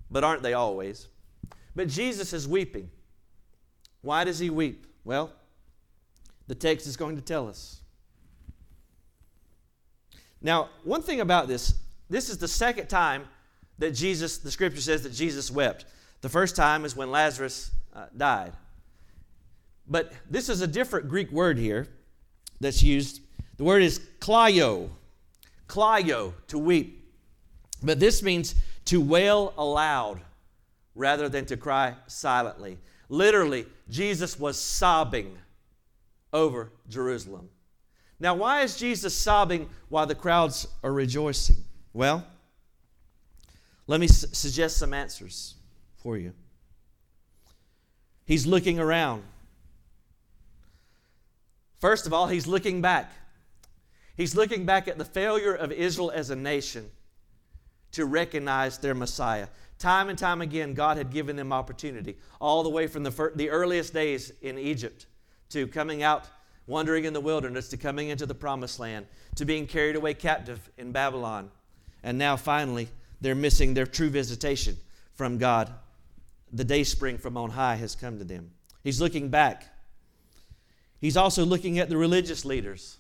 but 0.10 0.24
aren't 0.24 0.42
they 0.42 0.54
always? 0.54 1.08
But 1.76 1.88
Jesus 1.88 2.34
is 2.34 2.48
weeping. 2.48 2.90
Why 4.02 4.24
does 4.24 4.40
he 4.40 4.50
weep? 4.50 4.88
Well, 5.04 5.32
the 6.48 6.56
text 6.56 6.88
is 6.88 6.98
going 6.98 7.16
to 7.16 7.22
tell 7.22 7.48
us. 7.48 7.81
Now, 10.42 10.70
one 10.84 11.02
thing 11.02 11.22
about 11.22 11.48
this, 11.48 11.76
this 12.10 12.30
is 12.30 12.38
the 12.38 12.48
second 12.48 12.88
time 12.88 13.28
that 13.78 13.92
Jesus, 13.92 14.38
the 14.38 14.52
scripture 14.52 14.82
says 14.82 15.04
that 15.04 15.14
Jesus 15.14 15.52
wept. 15.52 15.86
The 16.22 16.30
first 16.30 16.56
time 16.56 16.86
is 16.86 16.96
when 16.96 17.12
Lazarus 17.12 17.72
uh, 17.96 18.06
died. 18.16 18.54
But 19.88 20.14
this 20.30 20.50
is 20.50 20.62
a 20.62 20.68
different 20.68 21.10
Greek 21.10 21.32
word 21.32 21.58
here 21.58 21.88
that's 22.60 22.84
used. 22.84 23.22
The 23.58 23.64
word 23.64 23.82
is 23.82 24.00
klaio. 24.20 24.90
Klaio, 25.68 26.34
to 26.48 26.58
weep. 26.58 27.10
But 27.84 28.00
this 28.00 28.22
means 28.22 28.56
to 28.86 29.02
wail 29.02 29.54
aloud 29.58 30.22
rather 30.96 31.30
than 31.30 31.46
to 31.46 31.58
cry 31.58 31.96
silently. 32.08 32.78
Literally, 33.10 33.66
Jesus 33.90 34.40
was 34.40 34.60
sobbing 34.60 35.38
over 36.32 36.72
Jerusalem. 36.88 37.50
Now, 38.22 38.36
why 38.36 38.62
is 38.62 38.78
Jesus 38.78 39.16
sobbing 39.16 39.68
while 39.90 40.06
the 40.06 40.14
crowds 40.14 40.68
are 40.84 40.94
rejoicing? 40.94 41.56
Well, 41.92 42.24
let 43.88 44.00
me 44.00 44.08
su- 44.08 44.28
suggest 44.32 44.78
some 44.78 44.94
answers 44.94 45.56
for 45.98 46.18
you. 46.18 46.32
He's 48.24 48.46
looking 48.46 48.80
around. 48.80 49.24
First 51.80 52.06
of 52.06 52.14
all, 52.14 52.28
he's 52.28 52.46
looking 52.46 52.80
back. 52.80 53.12
He's 54.16 54.36
looking 54.36 54.68
back 54.68 54.88
at 54.88 55.00
the 55.00 55.06
failure 55.06 55.56
of 55.56 55.72
Israel 55.72 56.12
as 56.12 56.30
a 56.30 56.36
nation 56.36 56.92
to 57.94 58.06
recognize 58.06 58.78
their 58.78 58.94
Messiah. 58.94 59.48
Time 59.80 60.10
and 60.10 60.18
time 60.18 60.42
again, 60.42 60.76
God 60.76 60.98
had 60.98 61.10
given 61.10 61.36
them 61.36 61.52
opportunity, 61.52 62.18
all 62.40 62.62
the 62.62 62.70
way 62.70 62.86
from 62.86 63.02
the, 63.02 63.10
fir- 63.10 63.34
the 63.36 63.50
earliest 63.50 63.96
days 63.96 64.32
in 64.44 64.60
Egypt 64.60 65.08
to 65.50 65.66
coming 65.66 66.04
out, 66.04 66.28
wandering 66.68 67.06
in 67.06 67.14
the 67.14 67.22
wilderness, 67.22 67.70
to 67.70 67.78
coming 67.78 68.10
into 68.10 68.26
the 68.26 68.36
promised 68.36 68.80
land, 68.80 69.08
to 69.36 69.46
being 69.46 69.68
carried 69.68 69.96
away 69.96 70.14
captive 70.14 70.70
in 70.78 70.92
Babylon. 70.92 71.52
And 72.04 72.18
now, 72.18 72.36
finally, 72.36 72.88
they're 73.20 73.36
missing 73.36 73.74
their 73.74 73.86
true 73.86 74.10
visitation 74.10 74.78
from 75.14 75.38
God. 75.38 75.72
The 76.52 76.64
day 76.64 76.84
spring 76.84 77.18
from 77.18 77.38
on 77.38 77.52
high 77.52 77.76
has 77.76 77.96
come 77.96 78.18
to 78.20 78.24
them. 78.24 78.52
He's 78.84 79.00
looking 79.00 79.30
back. 79.30 79.66
He's 81.00 81.18
also 81.18 81.46
looking 81.46 81.80
at 81.80 81.90
the 81.90 81.98
religious 81.98 82.46
leaders. 82.46 82.98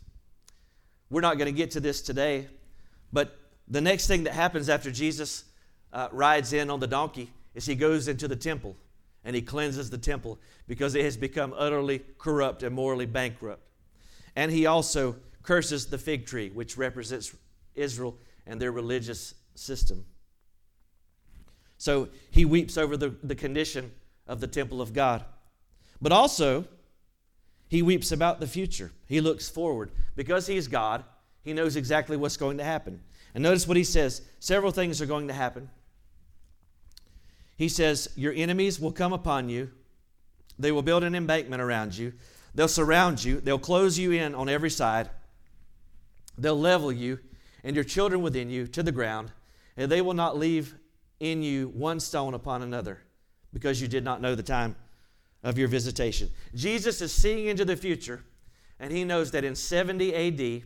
We're 1.09 1.21
not 1.21 1.37
going 1.37 1.53
to 1.53 1.57
get 1.57 1.71
to 1.71 1.79
this 1.79 2.01
today, 2.01 2.47
but 3.11 3.37
the 3.67 3.81
next 3.81 4.07
thing 4.07 4.23
that 4.23 4.33
happens 4.33 4.69
after 4.69 4.91
Jesus 4.91 5.43
uh, 5.93 6.07
rides 6.11 6.53
in 6.53 6.69
on 6.69 6.79
the 6.79 6.87
donkey 6.87 7.29
is 7.53 7.65
he 7.65 7.75
goes 7.75 8.07
into 8.07 8.27
the 8.27 8.35
temple 8.35 8.75
and 9.23 9.35
he 9.35 9.41
cleanses 9.41 9.89
the 9.89 9.97
temple 9.97 10.39
because 10.67 10.95
it 10.95 11.03
has 11.03 11.17
become 11.17 11.53
utterly 11.55 12.01
corrupt 12.17 12.63
and 12.63 12.75
morally 12.75 13.05
bankrupt. 13.05 13.61
And 14.35 14.51
he 14.51 14.65
also 14.65 15.15
curses 15.43 15.87
the 15.87 15.97
fig 15.97 16.25
tree, 16.25 16.49
which 16.49 16.77
represents 16.77 17.35
Israel 17.75 18.17
and 18.45 18.59
their 18.59 18.71
religious 18.71 19.33
system. 19.55 20.05
So 21.77 22.09
he 22.29 22.45
weeps 22.45 22.77
over 22.77 22.95
the, 22.95 23.09
the 23.23 23.35
condition 23.35 23.91
of 24.27 24.39
the 24.39 24.47
temple 24.47 24.81
of 24.81 24.93
God. 24.93 25.25
But 26.01 26.11
also, 26.11 26.65
he 27.69 27.81
weeps 27.81 28.11
about 28.11 28.39
the 28.39 28.47
future. 28.47 28.91
He 29.07 29.21
looks 29.21 29.49
forward. 29.49 29.91
Because 30.15 30.47
he's 30.47 30.67
God, 30.67 31.03
he 31.43 31.53
knows 31.53 31.75
exactly 31.75 32.17
what's 32.17 32.37
going 32.37 32.57
to 32.57 32.63
happen. 32.63 33.01
And 33.33 33.43
notice 33.43 33.67
what 33.67 33.77
he 33.77 33.83
says 33.83 34.21
several 34.39 34.71
things 34.71 35.01
are 35.01 35.05
going 35.05 35.27
to 35.27 35.33
happen. 35.33 35.69
He 37.61 37.69
says, 37.69 38.09
Your 38.15 38.33
enemies 38.33 38.79
will 38.79 38.91
come 38.91 39.13
upon 39.13 39.47
you, 39.47 39.69
they 40.57 40.71
will 40.71 40.81
build 40.81 41.03
an 41.03 41.13
embankment 41.13 41.61
around 41.61 41.95
you, 41.95 42.13
they'll 42.55 42.67
surround 42.67 43.23
you, 43.23 43.39
they'll 43.39 43.59
close 43.59 43.99
you 43.99 44.13
in 44.13 44.33
on 44.33 44.49
every 44.49 44.71
side, 44.71 45.11
they'll 46.39 46.59
level 46.59 46.91
you 46.91 47.19
and 47.63 47.75
your 47.75 47.85
children 47.85 48.23
within 48.23 48.49
you 48.49 48.65
to 48.65 48.81
the 48.81 48.91
ground, 48.91 49.31
and 49.77 49.91
they 49.91 50.01
will 50.01 50.15
not 50.15 50.39
leave 50.39 50.73
in 51.19 51.43
you 51.43 51.67
one 51.75 51.99
stone 51.99 52.33
upon 52.33 52.63
another 52.63 52.97
because 53.53 53.79
you 53.79 53.87
did 53.87 54.03
not 54.03 54.21
know 54.21 54.33
the 54.33 54.41
time 54.41 54.75
of 55.43 55.59
your 55.59 55.67
visitation. 55.67 56.31
Jesus 56.55 56.99
is 56.99 57.13
seeing 57.13 57.45
into 57.45 57.63
the 57.63 57.77
future, 57.77 58.23
and 58.79 58.91
he 58.91 59.03
knows 59.03 59.29
that 59.29 59.43
in 59.43 59.53
70 59.53 60.15
AD, 60.15 60.63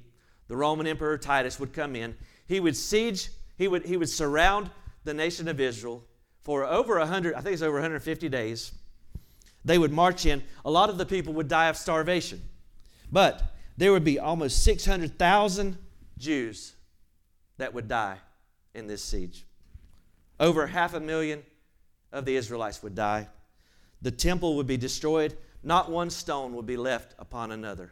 the 0.47 0.55
Roman 0.55 0.87
Emperor 0.87 1.17
Titus 1.17 1.59
would 1.59 1.73
come 1.73 1.93
in. 1.93 2.15
He 2.47 2.61
would 2.61 2.77
siege, 2.77 3.31
he 3.57 3.67
would, 3.67 3.85
he 3.85 3.97
would 3.97 4.07
surround 4.07 4.69
the 5.03 5.13
nation 5.13 5.49
of 5.49 5.59
Israel 5.59 6.01
for 6.45 6.63
over 6.63 6.99
100, 6.99 7.33
I 7.33 7.41
think 7.41 7.53
it's 7.53 7.63
over 7.63 7.73
150 7.73 8.29
days. 8.29 8.71
They 9.65 9.79
would 9.79 9.91
march 9.91 10.27
in. 10.27 10.43
A 10.63 10.69
lot 10.69 10.91
of 10.91 10.99
the 10.99 11.05
people 11.05 11.33
would 11.33 11.47
die 11.47 11.69
of 11.69 11.75
starvation. 11.75 12.39
But 13.11 13.55
there 13.77 13.91
would 13.91 14.03
be 14.03 14.19
almost 14.19 14.63
600,000 14.63 15.75
Jews 16.19 16.75
that 17.57 17.73
would 17.73 17.87
die 17.87 18.19
in 18.75 18.85
this 18.85 19.03
siege. 19.03 19.43
Over 20.39 20.67
half 20.67 20.93
a 20.93 20.99
million 20.99 21.41
of 22.11 22.25
the 22.25 22.35
Israelites 22.35 22.83
would 22.83 22.93
die. 22.93 23.27
The 24.03 24.11
temple 24.11 24.55
would 24.57 24.67
be 24.67 24.77
destroyed. 24.77 25.35
Not 25.63 25.89
one 25.89 26.11
stone 26.11 26.53
would 26.53 26.67
be 26.67 26.77
left 26.77 27.15
upon 27.17 27.51
another. 27.51 27.91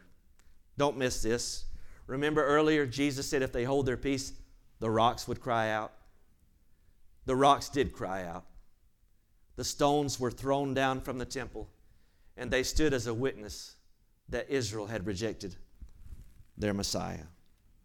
Don't 0.78 0.96
miss 0.96 1.20
this. 1.22 1.64
Remember 2.06 2.44
earlier, 2.44 2.86
Jesus 2.86 3.26
said, 3.28 3.42
if 3.42 3.50
they 3.50 3.64
hold 3.64 3.86
their 3.86 3.96
peace, 3.96 4.32
the 4.78 4.90
rocks 4.90 5.26
would 5.26 5.40
cry 5.40 5.70
out. 5.70 5.92
The 7.26 7.36
rocks 7.36 7.68
did 7.68 7.92
cry 7.92 8.24
out. 8.24 8.44
The 9.56 9.64
stones 9.64 10.18
were 10.18 10.30
thrown 10.30 10.74
down 10.74 11.00
from 11.00 11.18
the 11.18 11.24
temple, 11.24 11.68
and 12.36 12.50
they 12.50 12.62
stood 12.62 12.92
as 12.92 13.06
a 13.06 13.14
witness 13.14 13.76
that 14.28 14.50
Israel 14.50 14.86
had 14.86 15.06
rejected 15.06 15.56
their 16.56 16.74
Messiah. 16.74 17.26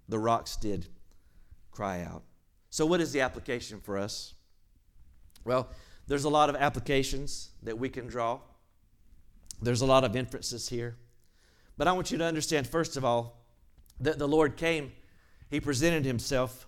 The 0.07 0.19
rocks 0.19 0.55
did 0.55 0.87
cry 1.71 2.01
out. 2.01 2.23
So, 2.69 2.85
what 2.85 3.01
is 3.01 3.11
the 3.11 3.21
application 3.21 3.79
for 3.79 3.97
us? 3.97 4.33
Well, 5.45 5.69
there's 6.07 6.23
a 6.23 6.29
lot 6.29 6.49
of 6.49 6.55
applications 6.55 7.51
that 7.63 7.77
we 7.77 7.89
can 7.89 8.07
draw. 8.07 8.39
There's 9.61 9.81
a 9.81 9.85
lot 9.85 10.03
of 10.03 10.15
inferences 10.15 10.69
here. 10.69 10.97
But 11.77 11.87
I 11.87 11.91
want 11.91 12.11
you 12.11 12.17
to 12.17 12.25
understand, 12.25 12.67
first 12.67 12.97
of 12.97 13.05
all, 13.05 13.45
that 13.99 14.17
the 14.17 14.27
Lord 14.27 14.57
came, 14.57 14.91
He 15.49 15.59
presented 15.59 16.05
Himself 16.05 16.67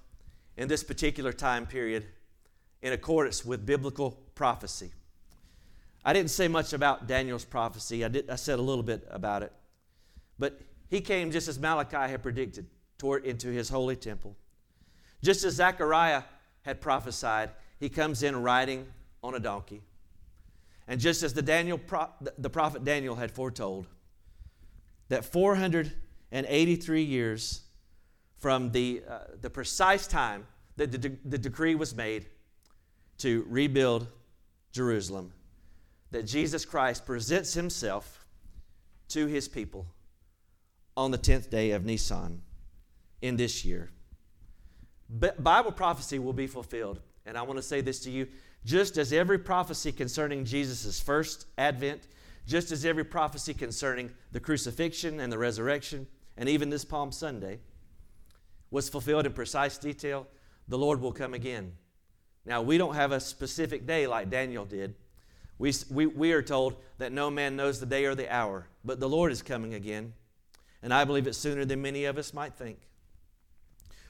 in 0.57 0.67
this 0.67 0.83
particular 0.83 1.33
time 1.33 1.65
period 1.65 2.05
in 2.81 2.93
accordance 2.93 3.45
with 3.45 3.65
biblical 3.65 4.11
prophecy. 4.35 4.91
I 6.03 6.13
didn't 6.13 6.31
say 6.31 6.47
much 6.47 6.73
about 6.73 7.07
Daniel's 7.07 7.45
prophecy, 7.45 8.03
I, 8.03 8.07
did, 8.07 8.29
I 8.29 8.35
said 8.35 8.57
a 8.57 8.61
little 8.61 8.83
bit 8.83 9.07
about 9.09 9.43
it. 9.43 9.53
But 10.39 10.59
he 10.89 11.01
came 11.01 11.31
just 11.31 11.47
as 11.47 11.59
Malachi 11.59 12.11
had 12.11 12.23
predicted 12.23 12.65
toward 12.97 13.25
into 13.25 13.49
his 13.49 13.69
holy 13.69 13.95
temple. 13.95 14.35
Just 15.21 15.43
as 15.43 15.55
Zechariah 15.55 16.23
had 16.63 16.81
prophesied, 16.81 17.51
he 17.79 17.89
comes 17.89 18.23
in 18.23 18.41
riding 18.41 18.87
on 19.23 19.35
a 19.35 19.39
donkey. 19.39 19.81
And 20.87 20.99
just 20.99 21.21
as 21.23 21.33
the, 21.33 21.41
Daniel, 21.41 21.79
the 22.37 22.49
prophet 22.49 22.83
Daniel 22.83 23.15
had 23.15 23.31
foretold, 23.31 23.87
that 25.09 25.23
483 25.25 27.03
years 27.03 27.61
from 28.39 28.71
the, 28.71 29.03
uh, 29.07 29.19
the 29.39 29.49
precise 29.49 30.07
time 30.07 30.47
that 30.77 30.91
the, 30.91 30.97
de- 30.97 31.17
the 31.25 31.37
decree 31.37 31.75
was 31.75 31.95
made 31.95 32.25
to 33.21 33.45
rebuild 33.47 34.07
Jerusalem, 34.71 35.33
that 36.11 36.25
Jesus 36.25 36.65
Christ 36.65 37.05
presents 37.05 37.53
himself 37.53 38.25
to 39.09 39.27
his 39.27 39.47
people 39.47 39.85
on 40.95 41.11
the 41.11 41.17
10th 41.17 41.49
day 41.49 41.71
of 41.71 41.85
Nisan 41.85 42.41
in 43.21 43.37
this 43.37 43.63
year. 43.65 43.89
Bible 45.09 45.71
prophecy 45.71 46.19
will 46.19 46.33
be 46.33 46.47
fulfilled. 46.47 47.01
And 47.25 47.37
I 47.37 47.41
want 47.43 47.57
to 47.57 47.63
say 47.63 47.81
this 47.81 47.99
to 48.01 48.11
you 48.11 48.27
just 48.63 48.97
as 48.97 49.11
every 49.11 49.37
prophecy 49.37 49.91
concerning 49.91 50.45
Jesus' 50.45 50.99
first 50.99 51.45
advent, 51.57 52.07
just 52.47 52.71
as 52.71 52.85
every 52.85 53.03
prophecy 53.03 53.53
concerning 53.53 54.11
the 54.31 54.39
crucifixion 54.39 55.19
and 55.19 55.31
the 55.31 55.37
resurrection, 55.37 56.07
and 56.37 56.47
even 56.47 56.69
this 56.69 56.85
Palm 56.85 57.11
Sunday, 57.11 57.59
was 58.69 58.89
fulfilled 58.89 59.25
in 59.25 59.33
precise 59.33 59.77
detail, 59.77 60.27
the 60.67 60.77
Lord 60.77 61.01
will 61.01 61.11
come 61.11 61.33
again. 61.33 61.73
Now, 62.45 62.61
we 62.61 62.77
don't 62.77 62.95
have 62.95 63.11
a 63.11 63.19
specific 63.19 63.85
day 63.85 64.07
like 64.07 64.29
Daniel 64.29 64.65
did. 64.65 64.95
We, 65.59 65.73
we, 65.91 66.07
we 66.07 66.31
are 66.31 66.41
told 66.41 66.75
that 66.97 67.11
no 67.11 67.29
man 67.29 67.55
knows 67.55 67.79
the 67.79 67.85
day 67.85 68.05
or 68.05 68.15
the 68.15 68.33
hour, 68.33 68.67
but 68.83 68.99
the 68.99 69.09
Lord 69.09 69.31
is 69.31 69.41
coming 69.41 69.75
again. 69.75 70.13
And 70.81 70.93
I 70.93 71.03
believe 71.03 71.27
it's 71.27 71.37
sooner 71.37 71.65
than 71.65 71.81
many 71.81 72.05
of 72.05 72.17
us 72.17 72.33
might 72.33 72.55
think. 72.55 72.79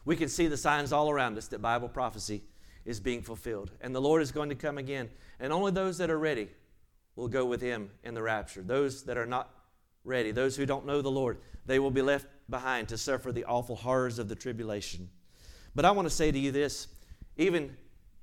We 0.05 0.15
can 0.15 0.29
see 0.29 0.47
the 0.47 0.57
signs 0.57 0.93
all 0.93 1.09
around 1.09 1.37
us 1.37 1.47
that 1.47 1.61
Bible 1.61 1.89
prophecy 1.89 2.43
is 2.85 2.99
being 2.99 3.21
fulfilled. 3.21 3.71
And 3.81 3.93
the 3.93 4.01
Lord 4.01 4.21
is 4.21 4.31
going 4.31 4.49
to 4.49 4.55
come 4.55 4.77
again. 4.77 5.09
And 5.39 5.51
only 5.51 5.71
those 5.71 5.97
that 5.97 6.09
are 6.09 6.17
ready 6.17 6.47
will 7.15 7.27
go 7.27 7.45
with 7.45 7.61
him 7.61 7.91
in 8.03 8.13
the 8.13 8.21
rapture. 8.21 8.61
Those 8.61 9.03
that 9.03 9.17
are 9.17 9.25
not 9.25 9.49
ready, 10.03 10.31
those 10.31 10.55
who 10.55 10.65
don't 10.65 10.85
know 10.85 11.01
the 11.01 11.11
Lord, 11.11 11.37
they 11.65 11.79
will 11.79 11.91
be 11.91 12.01
left 12.01 12.27
behind 12.49 12.87
to 12.89 12.97
suffer 12.97 13.31
the 13.31 13.45
awful 13.45 13.75
horrors 13.75 14.17
of 14.19 14.27
the 14.27 14.35
tribulation. 14.35 15.09
But 15.75 15.85
I 15.85 15.91
want 15.91 16.07
to 16.07 16.13
say 16.13 16.31
to 16.31 16.39
you 16.39 16.51
this 16.51 16.87
even, 17.37 17.75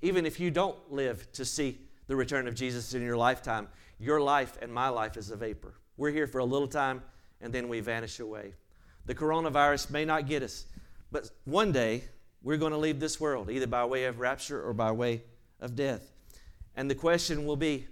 even 0.02 0.26
if 0.26 0.38
you 0.38 0.50
don't 0.50 0.76
live 0.90 1.30
to 1.32 1.44
see 1.44 1.78
the 2.06 2.16
return 2.16 2.48
of 2.48 2.54
Jesus 2.54 2.94
in 2.94 3.02
your 3.02 3.16
lifetime, 3.16 3.68
your 3.98 4.20
life 4.20 4.56
and 4.62 4.72
my 4.72 4.88
life 4.88 5.16
is 5.16 5.30
a 5.30 5.36
vapor. 5.36 5.74
We're 5.96 6.10
here 6.10 6.26
for 6.26 6.38
a 6.38 6.44
little 6.44 6.68
time 6.68 7.02
and 7.40 7.52
then 7.52 7.68
we 7.68 7.80
vanish 7.80 8.20
away. 8.20 8.54
The 9.06 9.14
coronavirus 9.14 9.90
may 9.90 10.04
not 10.04 10.26
get 10.26 10.42
us, 10.42 10.66
but 11.10 11.30
one 11.44 11.72
day 11.72 12.04
we're 12.42 12.56
going 12.56 12.72
to 12.72 12.78
leave 12.78 13.00
this 13.00 13.20
world, 13.20 13.50
either 13.50 13.66
by 13.66 13.84
way 13.84 14.04
of 14.04 14.20
rapture 14.20 14.62
or 14.62 14.72
by 14.72 14.92
way 14.92 15.22
of 15.60 15.74
death. 15.74 16.12
And 16.76 16.90
the 16.90 16.94
question 16.94 17.44
will 17.46 17.56
be 17.56 17.86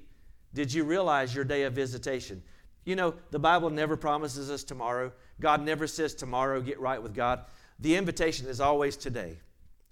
Did 0.55 0.73
you 0.73 0.85
realize 0.85 1.35
your 1.35 1.45
day 1.45 1.65
of 1.65 1.73
visitation? 1.73 2.43
You 2.85 2.95
know, 2.95 3.15
the 3.33 3.39
Bible 3.39 3.71
never 3.71 3.97
promises 3.97 4.51
us 4.51 4.63
tomorrow. 4.63 5.13
God 5.41 5.65
never 5.65 5.87
says 5.87 6.15
tomorrow, 6.15 6.61
get 6.61 6.79
right 6.79 7.03
with 7.03 7.15
God. 7.15 7.41
The 7.81 7.97
invitation 7.97 8.47
is 8.47 8.61
always 8.61 8.97
today. 8.97 9.39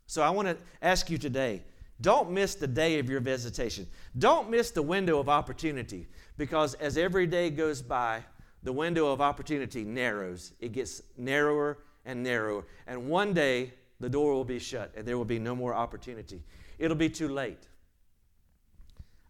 So 0.06 0.22
I 0.22 0.30
want 0.30 0.48
to 0.48 0.56
ask 0.80 1.10
you 1.10 1.18
today 1.18 1.62
don't 2.00 2.30
miss 2.30 2.54
the 2.54 2.66
day 2.66 2.98
of 2.98 3.08
your 3.08 3.20
visitation. 3.20 3.86
Don't 4.18 4.50
miss 4.50 4.70
the 4.70 4.82
window 4.82 5.18
of 5.18 5.28
opportunity 5.28 6.08
because 6.36 6.74
as 6.74 6.96
every 6.96 7.26
day 7.26 7.50
goes 7.50 7.82
by, 7.82 8.22
the 8.62 8.72
window 8.72 9.12
of 9.12 9.20
opportunity 9.20 9.84
narrows. 9.84 10.52
It 10.58 10.72
gets 10.72 11.02
narrower 11.16 11.78
and 12.04 12.22
narrower. 12.22 12.64
And 12.86 13.08
one 13.08 13.32
day, 13.32 13.72
the 14.00 14.08
door 14.08 14.34
will 14.34 14.44
be 14.44 14.58
shut 14.58 14.92
and 14.96 15.06
there 15.06 15.16
will 15.16 15.24
be 15.24 15.38
no 15.38 15.54
more 15.54 15.74
opportunity. 15.74 16.42
It'll 16.78 16.96
be 16.96 17.08
too 17.08 17.28
late. 17.28 17.68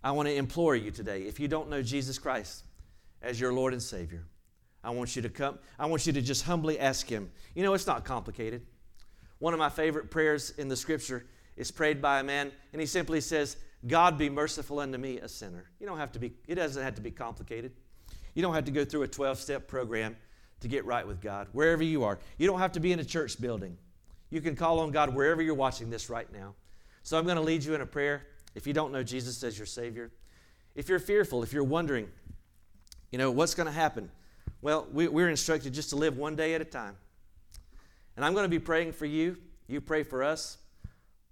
I 0.03 0.11
want 0.13 0.29
to 0.29 0.35
implore 0.35 0.77
you 0.77 0.91
today 0.91 1.23
if 1.23 1.39
you 1.39 1.49
don't 1.49 1.69
know 1.69 1.83
Jesus 1.83 2.19
Christ 2.19 2.65
as 3.23 3.41
your 3.41 3.53
Lord 3.53 3.73
and 3.73 3.83
Savior, 3.83 4.25
I 4.83 4.91
want 4.91 5.17
you 5.17 5.23
to 5.23 5.29
come, 5.29 5.59
I 5.79 5.87
want 5.87 6.07
you 6.07 6.13
to 6.13 6.23
just 6.23 6.45
humbly 6.45 6.79
ask 6.79 7.09
Him. 7.09 7.31
You 7.55 7.63
know, 7.63 7.73
it's 7.75 7.87
not 7.87 8.05
complicated. 8.05 8.67
One 9.39 9.55
of 9.55 9.59
my 9.59 9.71
favorite 9.71 10.11
prayers 10.11 10.51
in 10.51 10.69
the 10.69 10.77
scripture 10.77 11.25
is 11.57 11.71
prayed 11.71 12.03
by 12.03 12.21
a 12.21 12.23
man, 12.23 12.51
and 12.73 12.81
he 12.81 12.87
simply 12.87 13.21
says, 13.21 13.57
God 13.87 14.17
be 14.17 14.31
merciful 14.31 14.81
unto 14.81 14.99
me, 14.99 15.19
a 15.19 15.29
sinner. 15.29 15.71
You 15.79 15.87
don't 15.87 15.99
have 15.99 16.13
to 16.13 16.19
be, 16.19 16.33
it 16.47 16.55
doesn't 16.55 16.83
have 16.83 16.95
to 16.95 17.03
be 17.03 17.11
complicated. 17.11 17.73
You 18.35 18.43
don't 18.43 18.55
have 18.55 18.65
to 18.65 18.71
go 18.71 18.85
through 18.85 19.03
a 19.03 19.09
12 19.09 19.39
step 19.39 19.69
program 19.69 20.17
to 20.61 20.69
get 20.69 20.85
right 20.85 21.07
with 21.07 21.21
God, 21.21 21.49
wherever 21.53 21.83
you 21.83 22.05
are. 22.05 22.19
You 22.39 22.47
don't 22.47 22.59
have 22.59 22.73
to 22.73 22.81
be 22.81 22.93
in 22.93 22.99
a 22.99 23.05
church 23.05 23.41
building. 23.41 23.77
You 24.31 24.41
can 24.41 24.57
call 24.57 24.81
on 24.81 24.91
God 24.91 25.15
wherever 25.15 25.43
you're 25.43 25.55
watching 25.55 25.91
this 25.91 26.09
right 26.09 26.31
now. 26.33 26.55
So 27.03 27.19
I'm 27.19 27.25
going 27.25 27.37
to 27.37 27.43
lead 27.43 27.63
you 27.63 27.75
in 27.75 27.83
a 27.83 27.87
prayer. 27.87 28.27
If 28.55 28.67
you 28.67 28.73
don't 28.73 28.93
know 28.93 29.03
Jesus 29.03 29.43
as 29.45 29.59
your 29.59 29.67
Savior, 29.67 30.11
if 30.75 30.89
you're 30.89 30.99
fearful, 30.99 31.43
if 31.43 31.53
you're 31.53 31.63
wondering, 31.63 32.09
you 33.13 33.19
know, 33.19 33.31
what's 33.31 33.55
going 33.55 33.67
to 33.67 33.73
happen? 33.73 34.11
Well, 34.63 34.89
we, 34.93 35.07
we're 35.09 35.29
instructed 35.29 35.75
just 35.75 35.91
to 35.91 35.97
live 35.97 36.17
one 36.17 36.35
day 36.35 36.55
at 36.55 36.61
a 36.61 36.65
time. 36.65 36.97
And 38.17 38.25
I'm 38.25 38.33
going 38.33 38.45
to 38.45 38.49
be 38.49 38.59
praying 38.59 38.93
for 38.93 39.07
you. 39.07 39.37
You 39.69 39.81
pray 39.81 40.03
for 40.03 40.23
us. 40.25 40.59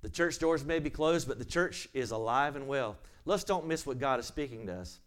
The 0.02 0.10
church 0.10 0.38
doors 0.38 0.64
may 0.64 0.80
be 0.80 0.90
closed, 0.90 1.28
but 1.28 1.38
the 1.38 1.44
church 1.44 1.88
is 1.94 2.10
alive 2.10 2.56
and 2.56 2.66
well. 2.66 2.96
Let's 3.24 3.44
don't 3.44 3.66
miss 3.66 3.86
what 3.86 4.00
God 4.00 4.18
is 4.18 4.26
speaking 4.26 4.66
to 4.66 4.74
us 4.74 4.98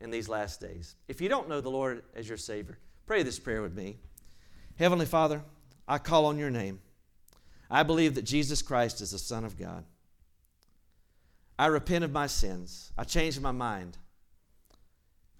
in 0.00 0.10
these 0.10 0.28
last 0.28 0.60
days. 0.60 0.94
If 1.08 1.20
you 1.20 1.28
don't 1.28 1.48
know 1.48 1.60
the 1.60 1.70
Lord 1.70 2.04
as 2.14 2.28
your 2.28 2.38
Savior, 2.38 2.78
pray 3.06 3.24
this 3.24 3.38
prayer 3.38 3.62
with 3.62 3.74
me. 3.74 3.96
Heavenly 4.76 5.06
Father, 5.06 5.42
I 5.88 5.98
call 5.98 6.26
on 6.26 6.38
your 6.38 6.50
name. 6.50 6.80
I 7.68 7.82
believe 7.82 8.14
that 8.14 8.22
Jesus 8.22 8.62
Christ 8.62 9.00
is 9.00 9.10
the 9.10 9.18
Son 9.18 9.44
of 9.44 9.58
God. 9.58 9.84
I 11.58 11.66
repent 11.66 12.04
of 12.04 12.12
my 12.12 12.28
sins. 12.28 12.92
I 12.96 13.02
change 13.02 13.40
my 13.40 13.50
mind. 13.50 13.98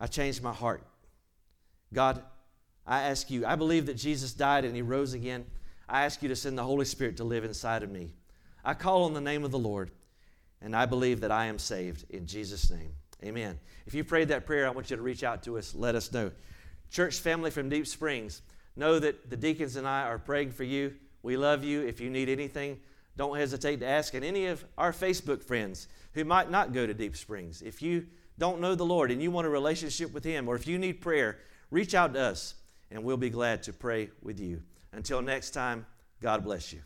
I 0.01 0.09
changed 0.09 0.43
my 0.43 0.53
heart. 0.53 0.83
God, 1.95 2.23
I 2.85 3.03
ask 3.03 3.31
you, 3.31 3.47
I 3.47 3.55
believe 3.55 3.87
that 3.87 3.95
Jesus 3.95 4.33
died 4.33 4.65
and 4.65 4.75
he 4.75 4.83
rose 4.83 5.15
again. 5.15 5.47
I 5.89 6.05
ask 6.05 6.23
you 6.23 6.29
to 6.29 6.37
send 6.37 6.59
the 6.59 6.65
Holy 6.65 6.85
Spirit 6.85 7.17
to 7.19 7.25
live 7.25 7.45
inside 7.45 7.83
of 7.83 7.91
me. 7.91 8.13
I 8.69 8.75
call 8.75 9.05
on 9.05 9.15
the 9.15 9.21
name 9.23 9.45
of 9.45 9.51
the 9.51 9.59
Lord, 9.59 9.91
and 10.61 10.77
I 10.77 10.85
believe 10.85 11.23
that 11.23 11.31
I 11.31 11.47
am 11.47 11.59
saved 11.59 12.05
in 12.11 12.27
Jesus' 12.27 12.71
name. 12.71 12.93
Amen. 13.25 13.59
If 13.87 13.95
you 13.95 14.05
prayed 14.05 14.29
that 14.29 14.45
prayer, 14.45 14.67
I 14.67 14.71
want 14.71 14.91
you 14.91 14.97
to 14.97 15.03
reach 15.03 15.25
out 15.25 15.43
to 15.45 15.57
us. 15.57 15.75
Let 15.75 15.95
us 15.95 16.13
know. 16.13 16.31
Church 16.91 17.19
family 17.21 17.51
from 17.51 17.71
Deep 17.71 17.87
Springs, 17.87 18.43
know 18.77 18.99
that 18.99 19.31
the 19.31 19.39
deacons 19.39 19.77
and 19.77 19.89
I 19.89 20.03
are 20.03 20.19
praying 20.19 20.51
for 20.51 20.65
you. 20.65 20.95
We 21.23 21.39
love 21.39 21.65
you. 21.65 21.81
If 21.81 21.99
you 21.99 22.11
need 22.11 22.29
anything, 22.29 22.79
don't 23.17 23.39
hesitate 23.39 23.81
to 23.81 23.87
ask. 23.87 24.13
And 24.13 24.23
any 24.23 24.49
of 24.49 24.63
our 24.77 24.93
Facebook 24.93 25.43
friends 25.43 25.89
who 26.13 26.27
might 26.27 26.51
not 26.51 26.75
go 26.75 26.87
to 26.87 26.93
Deep 26.93 27.17
Springs, 27.17 27.63
if 27.63 27.81
you 27.81 28.07
don't 28.37 28.61
know 28.61 28.75
the 28.75 28.85
Lord 28.85 29.11
and 29.11 29.23
you 29.23 29.31
want 29.31 29.47
a 29.47 29.51
relationship 29.51 30.13
with 30.13 30.25
Him, 30.25 30.47
or 30.47 30.57
if 30.57 30.67
you 30.67 30.79
need 30.79 31.01
prayer, 31.01 31.39
reach 31.71 31.95
out 31.95 32.13
to 32.13 32.21
us 32.21 32.55
and 32.91 33.03
we'll 33.03 33.17
be 33.17 33.31
glad 33.31 33.63
to 33.63 33.73
pray 33.73 34.11
with 34.23 34.39
you. 34.39 34.61
Until 34.93 35.23
next 35.23 35.53
time, 35.53 35.87
God 36.21 36.45
bless 36.45 36.71
you. 36.71 36.83